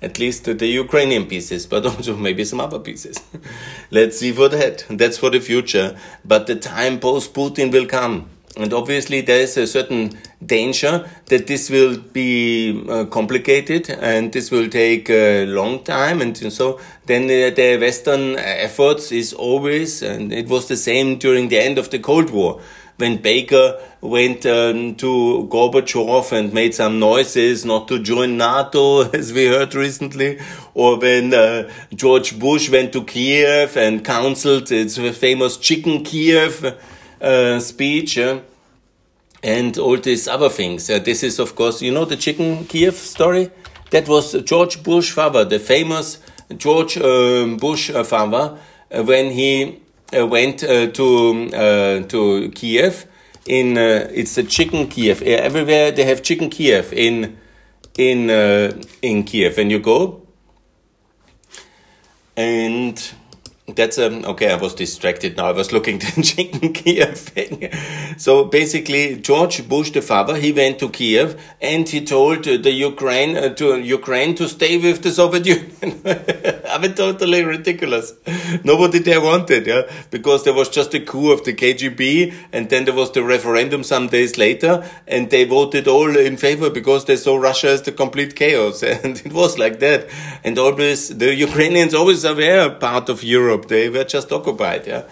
at 0.01 0.17
least 0.17 0.45
the 0.45 0.67
Ukrainian 0.67 1.27
pieces, 1.27 1.65
but 1.67 1.85
also 1.91 2.17
maybe 2.17 2.43
some 2.43 2.59
other 2.59 2.79
pieces. 2.79 3.17
Let's 3.91 4.17
see 4.19 4.31
for 4.31 4.49
that. 4.49 4.85
That's 4.89 5.17
for 5.17 5.29
the 5.29 5.39
future. 5.39 5.95
But 6.25 6.47
the 6.47 6.55
time 6.55 6.99
post 6.99 7.33
Putin 7.33 7.71
will 7.71 7.85
come. 7.85 8.29
And 8.57 8.73
obviously, 8.73 9.21
there 9.21 9.41
is 9.41 9.55
a 9.57 9.65
certain 9.65 10.17
danger 10.45 11.09
that 11.27 11.47
this 11.47 11.69
will 11.69 11.97
be 11.97 12.83
uh, 12.89 13.05
complicated 13.05 13.89
and 13.89 14.31
this 14.33 14.51
will 14.51 14.69
take 14.69 15.09
a 15.09 15.45
long 15.45 15.83
time. 15.83 16.21
And 16.21 16.35
so 16.51 16.79
then 17.05 17.25
uh, 17.25 17.53
the 17.55 17.77
Western 17.79 18.37
efforts 18.37 19.11
is 19.11 19.33
always, 19.33 20.01
and 20.01 20.33
it 20.33 20.47
was 20.47 20.67
the 20.67 20.77
same 20.77 21.17
during 21.17 21.49
the 21.49 21.59
end 21.59 21.77
of 21.77 21.89
the 21.89 21.99
Cold 21.99 22.29
War 22.29 22.61
when 23.01 23.17
Baker 23.17 23.79
went 23.99 24.45
um, 24.45 24.95
to 24.95 25.47
Gorbachev 25.49 26.31
and 26.31 26.53
made 26.53 26.75
some 26.75 26.99
noises 26.99 27.65
not 27.65 27.87
to 27.87 27.99
join 27.99 28.37
NATO, 28.37 29.09
as 29.19 29.33
we 29.33 29.47
heard 29.47 29.73
recently, 29.73 30.39
or 30.75 30.99
when 30.99 31.33
uh, 31.33 31.69
George 31.93 32.39
Bush 32.39 32.69
went 32.69 32.93
to 32.93 33.03
Kiev 33.03 33.75
and 33.75 34.05
counseled 34.05 34.71
its 34.71 34.97
famous 35.17 35.57
Chicken 35.57 36.03
Kiev 36.03 36.77
uh, 37.19 37.59
speech. 37.59 38.19
And 39.43 39.77
all 39.77 39.97
these 39.97 40.27
other 40.27 40.49
things. 40.49 40.89
Uh, 40.89 40.99
this 40.99 41.23
is, 41.23 41.39
of 41.39 41.55
course, 41.55 41.81
you 41.81 41.91
know 41.91 42.05
the 42.05 42.15
Chicken 42.15 42.65
Kiev 42.65 42.95
story? 42.95 43.49
That 43.89 44.07
was 44.07 44.33
George 44.43 44.83
Bush 44.83 45.11
father, 45.11 45.43
the 45.43 45.59
famous 45.59 46.19
George 46.57 46.97
um, 46.97 47.57
Bush 47.57 47.89
uh, 47.89 48.03
father, 48.03 48.57
uh, 48.91 49.03
when 49.03 49.31
he 49.31 49.81
uh, 50.17 50.27
went 50.27 50.63
uh, 50.63 50.87
to 50.87 51.49
uh, 51.53 52.07
to 52.07 52.51
Kiev. 52.51 53.05
In 53.47 53.75
it's 53.75 54.37
a 54.37 54.43
chicken 54.43 54.87
Kiev. 54.87 55.23
Everywhere 55.23 55.91
they 55.91 56.03
have 56.03 56.21
chicken 56.21 56.49
Kiev 56.49 56.93
in 56.93 57.37
in 57.97 58.29
in 59.01 59.23
Kiev, 59.23 59.57
and 59.57 59.71
you 59.71 59.79
go 59.79 60.21
and 62.37 63.13
that's 63.67 63.97
um 63.99 64.25
okay 64.25 64.51
i 64.51 64.55
was 64.55 64.73
distracted. 64.73 65.37
Now 65.37 65.45
i 65.45 65.51
was 65.51 65.71
looking 65.71 65.99
to 66.03 66.21
chicken 66.21 66.73
kiev. 66.73 67.17
Thing 67.17 67.69
so 68.17 68.45
basically 68.45 69.17
george 69.17 69.67
bush 69.69 69.91
the 69.91 70.01
father 70.01 70.35
he 70.35 70.51
went 70.51 70.79
to 70.79 70.89
kiev 70.89 71.39
and 71.61 71.87
he 71.87 72.03
told 72.03 72.47
uh, 72.47 72.57
the 72.57 72.71
ukraine 72.71 73.37
uh, 73.37 73.49
to 73.49 73.79
ukraine 73.79 74.35
to 74.35 74.47
stay 74.49 74.77
with 74.77 75.03
the 75.03 75.11
soviet 75.11 75.45
union. 75.55 76.01
I 76.67 76.77
mean 76.79 76.93
totally 76.95 77.43
ridiculous. 77.43 78.13
Nobody 78.63 78.99
there 78.99 79.21
wanted 79.21 79.67
yeah 79.67 79.83
because 80.09 80.43
there 80.43 80.53
was 80.53 80.69
just 80.69 80.93
a 80.93 80.99
coup 80.99 81.31
of 81.31 81.45
the 81.45 81.53
kgb 81.53 82.33
and 82.51 82.69
then 82.69 82.85
there 82.85 82.95
was 82.95 83.11
the 83.11 83.23
referendum 83.23 83.83
some 83.83 84.07
days 84.07 84.37
later 84.37 84.83
and 85.07 85.29
they 85.29 85.43
voted 85.43 85.87
all 85.87 86.15
in 86.17 86.35
favor 86.35 86.69
because 86.69 87.05
they 87.05 87.15
saw 87.15 87.37
russia 87.37 87.69
as 87.69 87.83
the 87.83 87.91
complete 87.91 88.35
chaos. 88.35 88.83
And 89.01 89.19
it 89.25 89.33
was 89.33 89.57
like 89.57 89.79
that. 89.79 90.09
And 90.43 90.57
always 90.57 91.09
the 91.09 91.33
ukrainians 91.35 91.93
always 91.93 92.23
were 92.23 92.69
part 92.79 93.09
of 93.09 93.23
europe 93.23 93.50
Europe. 93.51 93.67
They 93.67 93.89
were 93.89 94.03
just 94.03 94.31
occupied, 94.31 94.87
yeah. 94.87 95.03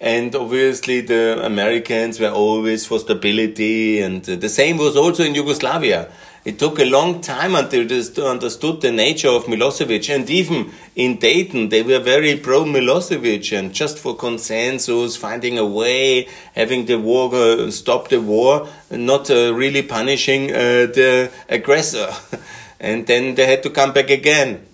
And 0.00 0.34
obviously, 0.34 1.00
the 1.00 1.44
Americans 1.44 2.20
were 2.20 2.30
always 2.30 2.86
for 2.86 3.00
stability, 3.00 4.00
and 4.00 4.24
the 4.24 4.48
same 4.48 4.76
was 4.76 4.96
also 4.96 5.24
in 5.24 5.34
Yugoslavia. 5.34 6.08
It 6.44 6.58
took 6.58 6.78
a 6.78 6.84
long 6.84 7.20
time 7.20 7.56
until 7.56 7.84
they 7.86 8.22
understood 8.22 8.80
the 8.80 8.92
nature 8.92 9.28
of 9.28 9.46
Milosevic, 9.46 10.14
and 10.14 10.30
even 10.30 10.70
in 10.94 11.18
Dayton, 11.18 11.68
they 11.68 11.82
were 11.82 11.98
very 11.98 12.36
pro 12.36 12.64
Milosevic, 12.64 13.58
and 13.58 13.74
just 13.74 13.98
for 13.98 14.14
consensus, 14.16 15.16
finding 15.16 15.58
a 15.58 15.66
way, 15.66 16.28
having 16.54 16.86
the 16.86 16.98
war 16.98 17.34
uh, 17.34 17.70
stop 17.72 18.08
the 18.08 18.20
war, 18.20 18.68
not 18.92 19.28
uh, 19.30 19.52
really 19.52 19.82
punishing 19.82 20.52
uh, 20.52 20.86
the 20.94 21.30
aggressor. 21.48 22.08
and 22.80 23.08
then 23.08 23.34
they 23.34 23.46
had 23.46 23.64
to 23.64 23.70
come 23.70 23.92
back 23.92 24.08
again 24.08 24.67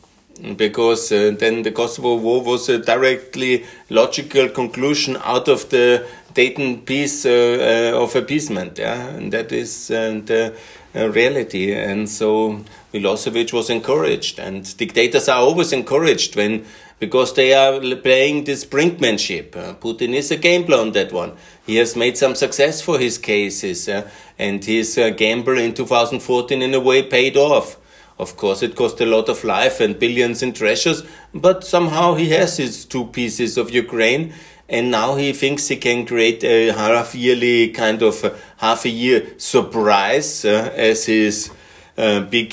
because 0.56 1.12
uh, 1.12 1.34
then 1.38 1.62
the 1.62 1.70
Kosovo 1.70 2.16
War 2.16 2.42
was 2.42 2.68
a 2.68 2.78
directly 2.78 3.64
logical 3.88 4.48
conclusion 4.48 5.16
out 5.24 5.48
of 5.48 5.68
the 5.70 6.06
Dayton 6.34 6.82
peace 6.82 7.24
uh, 7.24 7.92
uh, 7.94 8.02
of 8.02 8.16
appeasement. 8.16 8.78
Yeah, 8.78 9.08
and 9.08 9.32
that 9.32 9.52
is 9.52 9.90
uh, 9.90 10.20
the 10.24 10.54
uh, 10.94 11.08
reality. 11.10 11.72
And 11.72 12.08
so 12.08 12.60
Milosevic 12.92 13.52
was 13.52 13.70
encouraged, 13.70 14.38
and 14.38 14.76
dictators 14.76 15.28
are 15.28 15.38
always 15.40 15.72
encouraged 15.72 16.36
when 16.36 16.64
because 17.00 17.34
they 17.34 17.52
are 17.52 17.80
playing 17.96 18.44
this 18.44 18.64
brinkmanship. 18.64 19.56
Uh, 19.56 19.74
Putin 19.74 20.14
is 20.14 20.30
a 20.30 20.36
gambler 20.36 20.78
on 20.78 20.92
that 20.92 21.12
one. 21.12 21.32
He 21.66 21.76
has 21.76 21.96
made 21.96 22.16
some 22.16 22.34
success 22.34 22.80
for 22.80 22.98
his 22.98 23.18
cases, 23.18 23.88
and 24.38 24.64
his 24.64 24.98
gamble 25.16 25.58
in 25.58 25.74
2014 25.74 26.62
in 26.62 26.74
a 26.74 26.80
way 26.80 27.02
paid 27.02 27.36
off. 27.36 27.76
Of 28.18 28.36
course, 28.36 28.62
it 28.62 28.76
cost 28.76 29.00
a 29.00 29.06
lot 29.06 29.28
of 29.28 29.42
life 29.42 29.80
and 29.80 29.98
billions 29.98 30.42
in 30.42 30.52
treasures, 30.52 31.02
but 31.34 31.64
somehow 31.64 32.14
he 32.14 32.30
has 32.30 32.58
his 32.58 32.84
two 32.84 33.06
pieces 33.06 33.58
of 33.58 33.70
Ukraine, 33.70 34.32
and 34.68 34.90
now 34.90 35.16
he 35.16 35.32
thinks 35.32 35.68
he 35.68 35.76
can 35.76 36.06
create 36.06 36.44
a 36.44 36.70
half 36.70 37.14
yearly 37.14 37.70
kind 37.70 38.02
of 38.02 38.40
half 38.58 38.84
a 38.84 38.88
year 38.88 39.34
surprise 39.36 40.44
uh, 40.44 40.72
as 40.76 41.06
his 41.06 41.50
uh, 41.96 42.20
big 42.22 42.52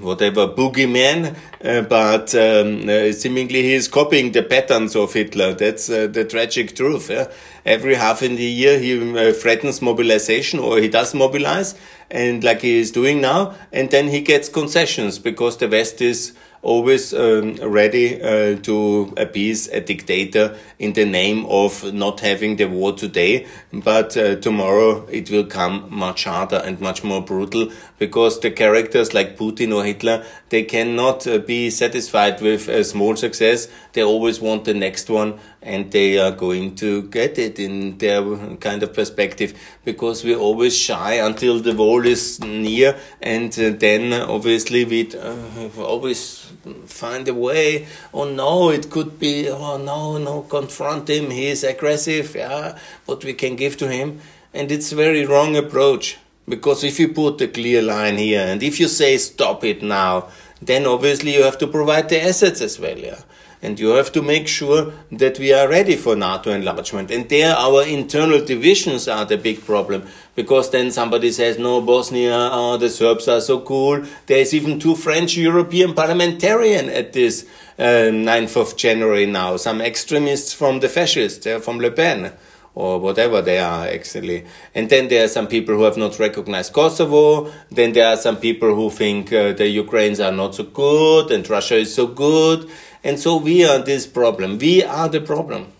whatever 0.00 0.48
boogeyman, 0.48 1.36
uh, 1.64 1.82
but 1.82 2.34
um, 2.34 2.88
uh, 2.88 3.12
seemingly 3.12 3.62
he 3.62 3.74
is 3.74 3.88
copying 3.88 4.32
the 4.32 4.42
patterns 4.42 4.96
of 4.96 5.12
Hitler. 5.12 5.54
That's 5.54 5.88
uh, 5.88 6.06
the 6.06 6.24
tragic 6.24 6.74
truth. 6.74 7.10
Yeah? 7.10 7.30
Every 7.64 7.94
half 7.94 8.22
in 8.22 8.36
the 8.36 8.44
year 8.44 8.78
he 8.78 9.32
threatens 9.32 9.80
mobilization, 9.82 10.58
or 10.60 10.78
he 10.78 10.88
does 10.88 11.14
mobilize, 11.14 11.74
and 12.10 12.42
like 12.44 12.60
he 12.60 12.78
is 12.78 12.90
doing 12.90 13.20
now, 13.20 13.54
and 13.72 13.90
then 13.90 14.08
he 14.08 14.20
gets 14.20 14.48
concessions 14.48 15.18
because 15.18 15.56
the 15.58 15.68
West 15.68 16.00
is 16.00 16.32
always 16.62 17.14
um, 17.14 17.54
ready 17.56 18.20
uh, 18.20 18.56
to 18.56 19.12
appease 19.16 19.68
a 19.68 19.80
dictator 19.80 20.56
in 20.78 20.92
the 20.94 21.04
name 21.04 21.46
of 21.46 21.92
not 21.94 22.20
having 22.20 22.56
the 22.56 22.64
war 22.64 22.92
today, 22.92 23.46
but 23.82 24.16
uh, 24.16 24.36
tomorrow 24.36 25.06
it 25.06 25.30
will 25.30 25.44
come 25.44 25.86
much 25.90 26.24
harder 26.24 26.56
and 26.64 26.80
much 26.80 27.02
more 27.02 27.22
brutal 27.22 27.70
because 27.98 28.40
the 28.40 28.50
characters 28.50 29.14
like 29.14 29.36
Putin 29.36 29.74
or 29.74 29.84
Hitler, 29.84 30.24
they 30.50 30.62
cannot 30.62 31.26
uh, 31.26 31.38
be 31.38 31.70
satisfied 31.70 32.40
with 32.40 32.68
a 32.68 32.84
small 32.84 33.16
success. 33.16 33.68
They 33.92 34.02
always 34.02 34.40
want 34.40 34.64
the 34.64 34.74
next 34.74 35.10
one 35.10 35.38
and 35.62 35.90
they 35.90 36.18
are 36.18 36.30
going 36.30 36.76
to 36.76 37.02
get 37.04 37.38
it 37.38 37.58
in 37.58 37.98
their 37.98 38.22
kind 38.56 38.82
of 38.82 38.94
perspective 38.94 39.58
because 39.84 40.22
we're 40.22 40.38
always 40.38 40.76
shy 40.76 41.14
until 41.14 41.58
the 41.60 41.74
wall 41.74 42.06
is 42.06 42.40
near 42.40 42.96
and 43.20 43.58
uh, 43.58 43.70
then 43.70 44.12
obviously 44.12 44.84
we 44.84 45.10
uh, 45.16 45.68
always 45.78 46.52
find 46.86 47.26
a 47.26 47.34
way. 47.34 47.86
Oh 48.14 48.30
no 48.30 48.70
it 48.70 48.90
could 48.90 49.18
be 49.18 49.48
oh 49.48 49.78
no 49.78 50.18
no 50.18 50.42
confront 50.42 51.10
him. 51.10 51.30
He 51.30 51.46
is 51.46 51.64
aggressive. 51.64 52.34
Yeah 52.34 52.78
what 53.06 53.24
we 53.24 53.32
can 53.34 53.56
give 53.56 53.65
to 53.78 53.88
him 53.88 54.20
and 54.52 54.70
it's 54.72 54.92
very 54.92 55.26
wrong 55.26 55.56
approach 55.56 56.18
because 56.48 56.84
if 56.84 56.98
you 57.00 57.08
put 57.08 57.40
a 57.40 57.48
clear 57.48 57.82
line 57.82 58.16
here 58.18 58.46
and 58.46 58.62
if 58.62 58.78
you 58.78 58.88
say 58.88 59.18
stop 59.18 59.64
it 59.64 59.82
now, 59.82 60.28
then 60.62 60.86
obviously 60.86 61.34
you 61.34 61.42
have 61.42 61.58
to 61.58 61.66
provide 61.66 62.08
the 62.08 62.22
assets 62.22 62.60
as 62.60 62.78
well, 62.78 62.98
yeah. 62.98 63.20
And 63.62 63.80
you 63.80 63.88
have 63.88 64.12
to 64.12 64.22
make 64.22 64.46
sure 64.46 64.92
that 65.10 65.38
we 65.38 65.52
are 65.52 65.68
ready 65.68 65.96
for 65.96 66.14
NATO 66.14 66.52
enlargement. 66.52 67.10
And 67.10 67.28
there 67.28 67.54
our 67.56 67.84
internal 67.84 68.44
divisions 68.44 69.08
are 69.08 69.24
the 69.24 69.38
big 69.38 69.64
problem. 69.64 70.06
Because 70.36 70.70
then 70.70 70.92
somebody 70.92 71.32
says, 71.32 71.58
no, 71.58 71.80
Bosnia, 71.80 72.50
oh, 72.52 72.76
the 72.76 72.90
Serbs 72.90 73.26
are 73.26 73.40
so 73.40 73.60
cool. 73.60 74.04
There's 74.26 74.54
even 74.54 74.78
two 74.78 74.94
French 74.94 75.36
European 75.36 75.94
parliamentarians 75.94 76.90
at 76.90 77.14
this 77.14 77.46
uh, 77.78 78.12
9th 78.12 78.60
of 78.60 78.76
January 78.76 79.26
now. 79.26 79.56
Some 79.56 79.80
extremists 79.80 80.52
from 80.52 80.80
the 80.80 80.88
fascists, 80.88 81.46
uh, 81.46 81.58
from 81.58 81.78
Le 81.78 81.90
Pen 81.90 82.32
or 82.76 83.00
whatever 83.00 83.40
they 83.40 83.58
are 83.58 83.86
actually. 83.86 84.44
And 84.74 84.88
then 84.90 85.08
there 85.08 85.24
are 85.24 85.28
some 85.28 85.48
people 85.48 85.74
who 85.74 85.84
have 85.84 85.96
not 85.96 86.18
recognized 86.18 86.74
Kosovo. 86.74 87.50
Then 87.70 87.94
there 87.94 88.06
are 88.06 88.18
some 88.18 88.36
people 88.36 88.74
who 88.74 88.90
think 88.90 89.32
uh, 89.32 89.54
the 89.54 89.66
Ukrainians 89.66 90.20
are 90.20 90.30
not 90.30 90.54
so 90.54 90.64
good 90.64 91.32
and 91.32 91.48
Russia 91.48 91.76
is 91.76 91.94
so 91.94 92.06
good. 92.06 92.68
And 93.02 93.18
so 93.18 93.38
we 93.38 93.64
are 93.64 93.78
this 93.78 94.06
problem. 94.06 94.58
We 94.58 94.84
are 94.84 95.08
the 95.08 95.22
problem. 95.22 95.72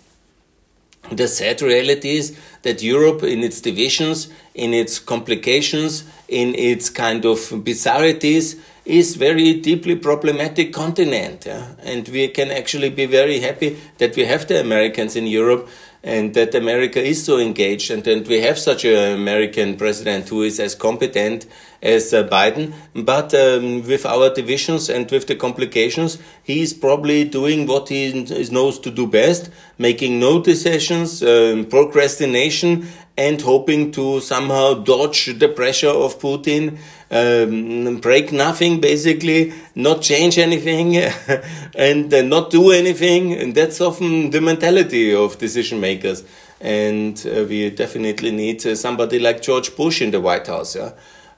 The 1.13 1.29
sad 1.29 1.63
reality 1.63 2.17
is 2.17 2.37
that 2.63 2.83
Europe, 2.83 3.23
in 3.23 3.45
its 3.45 3.61
divisions, 3.61 4.29
in 4.55 4.75
its 4.75 4.99
complications, 4.99 6.03
in 6.29 6.55
its 6.55 6.91
kind 6.91 7.25
of 7.25 7.39
bizarrities, 7.63 8.59
is 8.87 9.17
very 9.17 9.55
deeply 9.55 9.97
problematic 9.97 10.73
continent. 10.73 11.45
Yeah? 11.47 11.67
And 11.83 12.09
we 12.09 12.29
can 12.29 12.51
actually 12.51 12.91
be 12.91 13.07
very 13.07 13.41
happy 13.41 13.77
that 13.99 14.17
we 14.17 14.25
have 14.25 14.47
the 14.47 14.61
Americans 14.61 15.15
in 15.15 15.27
Europe 15.27 15.69
and 16.07 16.35
that 16.35 16.55
America 16.55 17.03
is 17.03 17.25
so 17.25 17.39
engaged 17.39 17.91
and 17.91 18.05
that 18.05 18.29
we 18.29 18.41
have 18.41 18.57
such 18.57 18.85
an 18.85 19.17
American 19.17 19.77
president 19.77 20.29
who 20.29 20.43
is 20.43 20.61
as 20.61 20.77
competent 20.77 21.47
as 21.83 22.15
uh, 22.15 22.23
Biden. 22.29 22.73
But 22.95 23.35
um, 23.35 23.83
with 23.83 24.07
our 24.07 24.33
divisions 24.33 24.89
and 24.89 25.11
with 25.11 25.27
the 25.27 25.35
complications, 25.35 26.19
he 26.45 26.63
is 26.63 26.73
probably 26.73 27.25
doing 27.25 27.67
what 27.67 27.89
he 27.89 28.13
knows 28.53 28.79
to 28.79 28.91
do 28.93 29.09
best, 29.09 29.51
making 29.79 30.21
no 30.21 30.41
decisions, 30.41 31.25
um, 31.25 31.65
procrastination, 31.65 32.87
and 33.19 33.41
hoping 33.41 33.91
to 33.93 34.21
somehow 34.21 34.75
dodge 34.75 35.39
the 35.39 35.49
pressure 35.49 35.89
of 35.89 36.21
Putin 36.21 36.79
um, 37.11 37.99
break 37.99 38.33
nothing, 38.33 38.81
basically, 38.81 39.53
not 39.75 40.03
change 40.03 40.39
anything, 40.39 40.97
and 41.75 42.13
uh, 42.13 42.23
not 42.23 42.51
do 42.51 42.73
anything. 42.73 43.33
And 43.35 43.55
that's 43.55 43.81
often 43.81 44.31
the 44.31 44.41
mentality 44.41 45.15
of 45.15 45.39
decision 45.39 45.81
makers. 45.81 46.25
And 46.61 47.23
uh, 47.27 47.45
we 47.45 47.71
definitely 47.71 48.31
need 48.31 48.67
uh, 48.67 48.75
somebody 48.75 49.19
like 49.19 49.43
George 49.43 49.77
Bush 49.77 50.03
in 50.03 50.11
the 50.11 50.21
White 50.21 50.47
House, 50.47 50.75
yeah, 50.75 50.93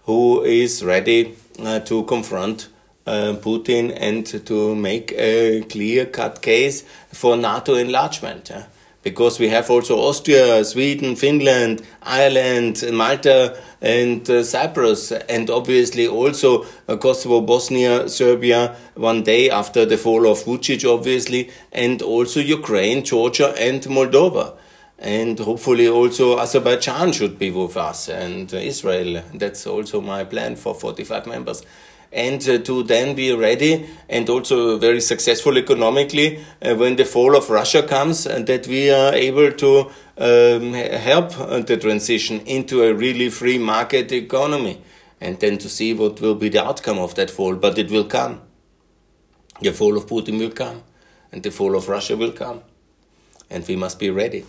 who 0.05 0.43
is 0.43 0.85
ready 0.85 1.37
uh, 1.61 1.81
to 1.81 2.05
confront 2.05 2.69
uh, 3.07 3.35
Putin 3.41 3.97
and 3.99 4.27
to 4.47 4.75
make 4.75 5.13
a 5.13 5.63
clear 5.63 6.07
cut 6.07 6.41
case 6.41 6.83
for 7.13 7.37
NATO 7.37 7.75
enlargement. 7.75 8.51
Yeah 8.51 8.67
because 9.03 9.39
we 9.39 9.49
have 9.49 9.71
also 9.71 9.99
Austria, 9.99 10.65
Sweden, 10.65 11.17
Finland, 11.17 11.83
Ireland, 12.03 12.85
Malta, 12.93 13.57
and 13.81 14.29
uh, 14.29 14.43
Cyprus, 14.43 15.13
and 15.13 15.49
obviously 15.51 16.09
also 16.09 16.67
uh, 16.89 16.97
Kosovo, 16.97 17.41
Bosnia, 17.41 18.09
Serbia, 18.09 18.77
one 18.95 19.23
day 19.23 19.51
after 19.51 19.85
the 19.85 19.97
fall 19.97 20.27
of 20.27 20.43
Vucic, 20.45 20.85
obviously, 20.85 21.51
and 21.73 22.03
also 22.03 22.41
Ukraine, 22.41 23.05
Georgia, 23.05 23.55
and 23.59 23.83
Moldova. 23.83 24.55
And 24.99 25.39
hopefully 25.39 25.87
also 25.87 26.41
Azerbaijan 26.41 27.13
should 27.13 27.39
be 27.39 27.53
with 27.53 27.77
us, 27.77 28.09
and 28.09 28.53
uh, 28.53 28.57
Israel. 28.57 29.23
That's 29.33 29.65
also 29.65 30.01
my 30.01 30.25
plan 30.25 30.57
for 30.57 30.75
45 30.75 31.27
members 31.29 31.63
and 32.13 32.49
uh, 32.49 32.59
to 32.59 32.83
then 32.83 33.15
be 33.15 33.35
ready 33.35 33.89
and 34.09 34.29
also 34.29 34.79
very 34.79 35.01
successful 35.01 35.59
economically 35.59 36.43
uh, 36.63 36.75
when 36.75 36.97
the 36.97 37.05
fall 37.05 37.37
of 37.37 37.51
Russia 37.51 37.83
comes 37.83 38.27
and 38.27 38.47
that 38.47 38.67
we 38.67 38.91
are 38.91 39.13
able 39.15 39.53
to 39.53 39.91
um, 40.17 40.73
help 40.73 41.31
the 41.67 41.77
transition 41.81 42.41
into 42.41 42.83
a 42.83 42.95
really 42.95 43.29
free 43.29 43.59
market 43.59 44.11
economy 44.13 44.81
and 45.21 45.39
then 45.41 45.59
to 45.59 45.69
see 45.69 45.93
what 45.93 46.21
will 46.21 46.35
be 46.35 46.49
the 46.49 46.65
outcome 46.65 46.99
of 46.99 47.15
that 47.17 47.31
fall. 47.31 47.55
But 47.57 47.79
it 47.79 47.91
will 47.91 48.05
come. 48.05 48.41
The 49.61 49.73
fall 49.73 49.97
of 49.97 50.07
Putin 50.07 50.39
will 50.39 50.51
come 50.51 50.83
and 51.33 51.43
the 51.43 51.51
fall 51.51 51.77
of 51.77 51.89
Russia 51.89 52.17
will 52.17 52.33
come 52.33 52.63
and 53.51 53.67
we 53.67 53.77
must 53.77 53.99
be 53.99 54.11
ready. 54.11 54.45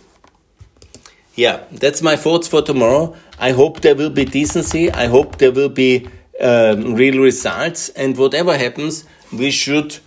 Yeah, 1.34 1.64
that's 1.70 2.02
my 2.02 2.16
thoughts 2.16 2.48
for 2.48 2.62
tomorrow. 2.62 3.16
I 3.38 3.52
hope 3.52 3.80
there 3.80 3.94
will 3.94 4.10
be 4.10 4.24
decency. 4.24 4.90
I 4.90 5.06
hope 5.06 5.38
there 5.38 5.52
will 5.52 5.68
be 5.68 6.08
um, 6.40 6.94
real 6.94 7.22
results. 7.22 7.88
And 7.90 8.16
whatever 8.16 8.56
happens, 8.56 9.04
we 9.32 9.50
should 9.50 9.98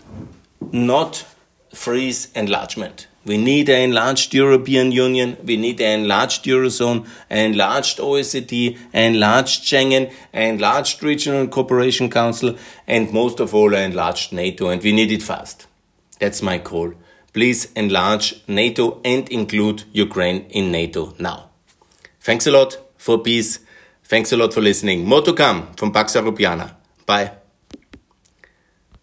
not 0.72 1.26
freeze 1.74 2.32
enlargement. 2.36 3.08
We 3.26 3.38
need 3.38 3.69
an 3.69 3.82
enlarged 3.82 4.34
European 4.34 4.91
Union, 4.91 5.38
we 5.46 5.56
need 5.56 5.80
an 5.80 6.02
enlarged 6.02 6.43
Eurozone, 6.43 7.08
an 7.30 7.52
enlarged 7.52 8.00
OECD, 8.00 8.78
an 8.91 9.13
enlarged 9.13 9.63
Schengen, 9.63 10.12
an 10.34 10.56
enlarged 10.56 11.02
Regional 11.02 11.48
Cooperation 11.48 12.10
Council, 12.10 12.58
and 12.86 13.13
most 13.13 13.39
of 13.39 13.56
all, 13.56 13.74
an 13.74 13.91
enlarged 13.91 14.34
NATO, 14.34 14.67
and 14.67 14.84
we 14.84 14.91
need 14.91 15.10
it 15.10 15.24
fast. 15.24 15.67
That's 16.19 16.41
my 16.41 16.60
call. 16.60 16.93
Please 17.32 17.72
enlarge 17.78 18.43
NATO 18.48 19.00
and 19.06 19.30
include 19.30 19.86
Ukraine 19.93 20.46
in 20.50 20.72
NATO 20.72 21.15
now. 21.17 21.50
Thanks 22.19 22.46
a 22.46 22.52
lot 22.52 22.78
for 22.98 23.17
peace. 23.19 23.60
Thanks 24.13 24.32
a 24.32 24.38
lot 24.38 24.54
for 24.54 24.62
listening. 24.62 25.06
More 25.08 25.23
to 25.23 25.34
come 25.34 25.73
from 25.73 25.91
Pax 25.91 26.13
Europiana. 26.13 26.76
Bye. 27.08 27.42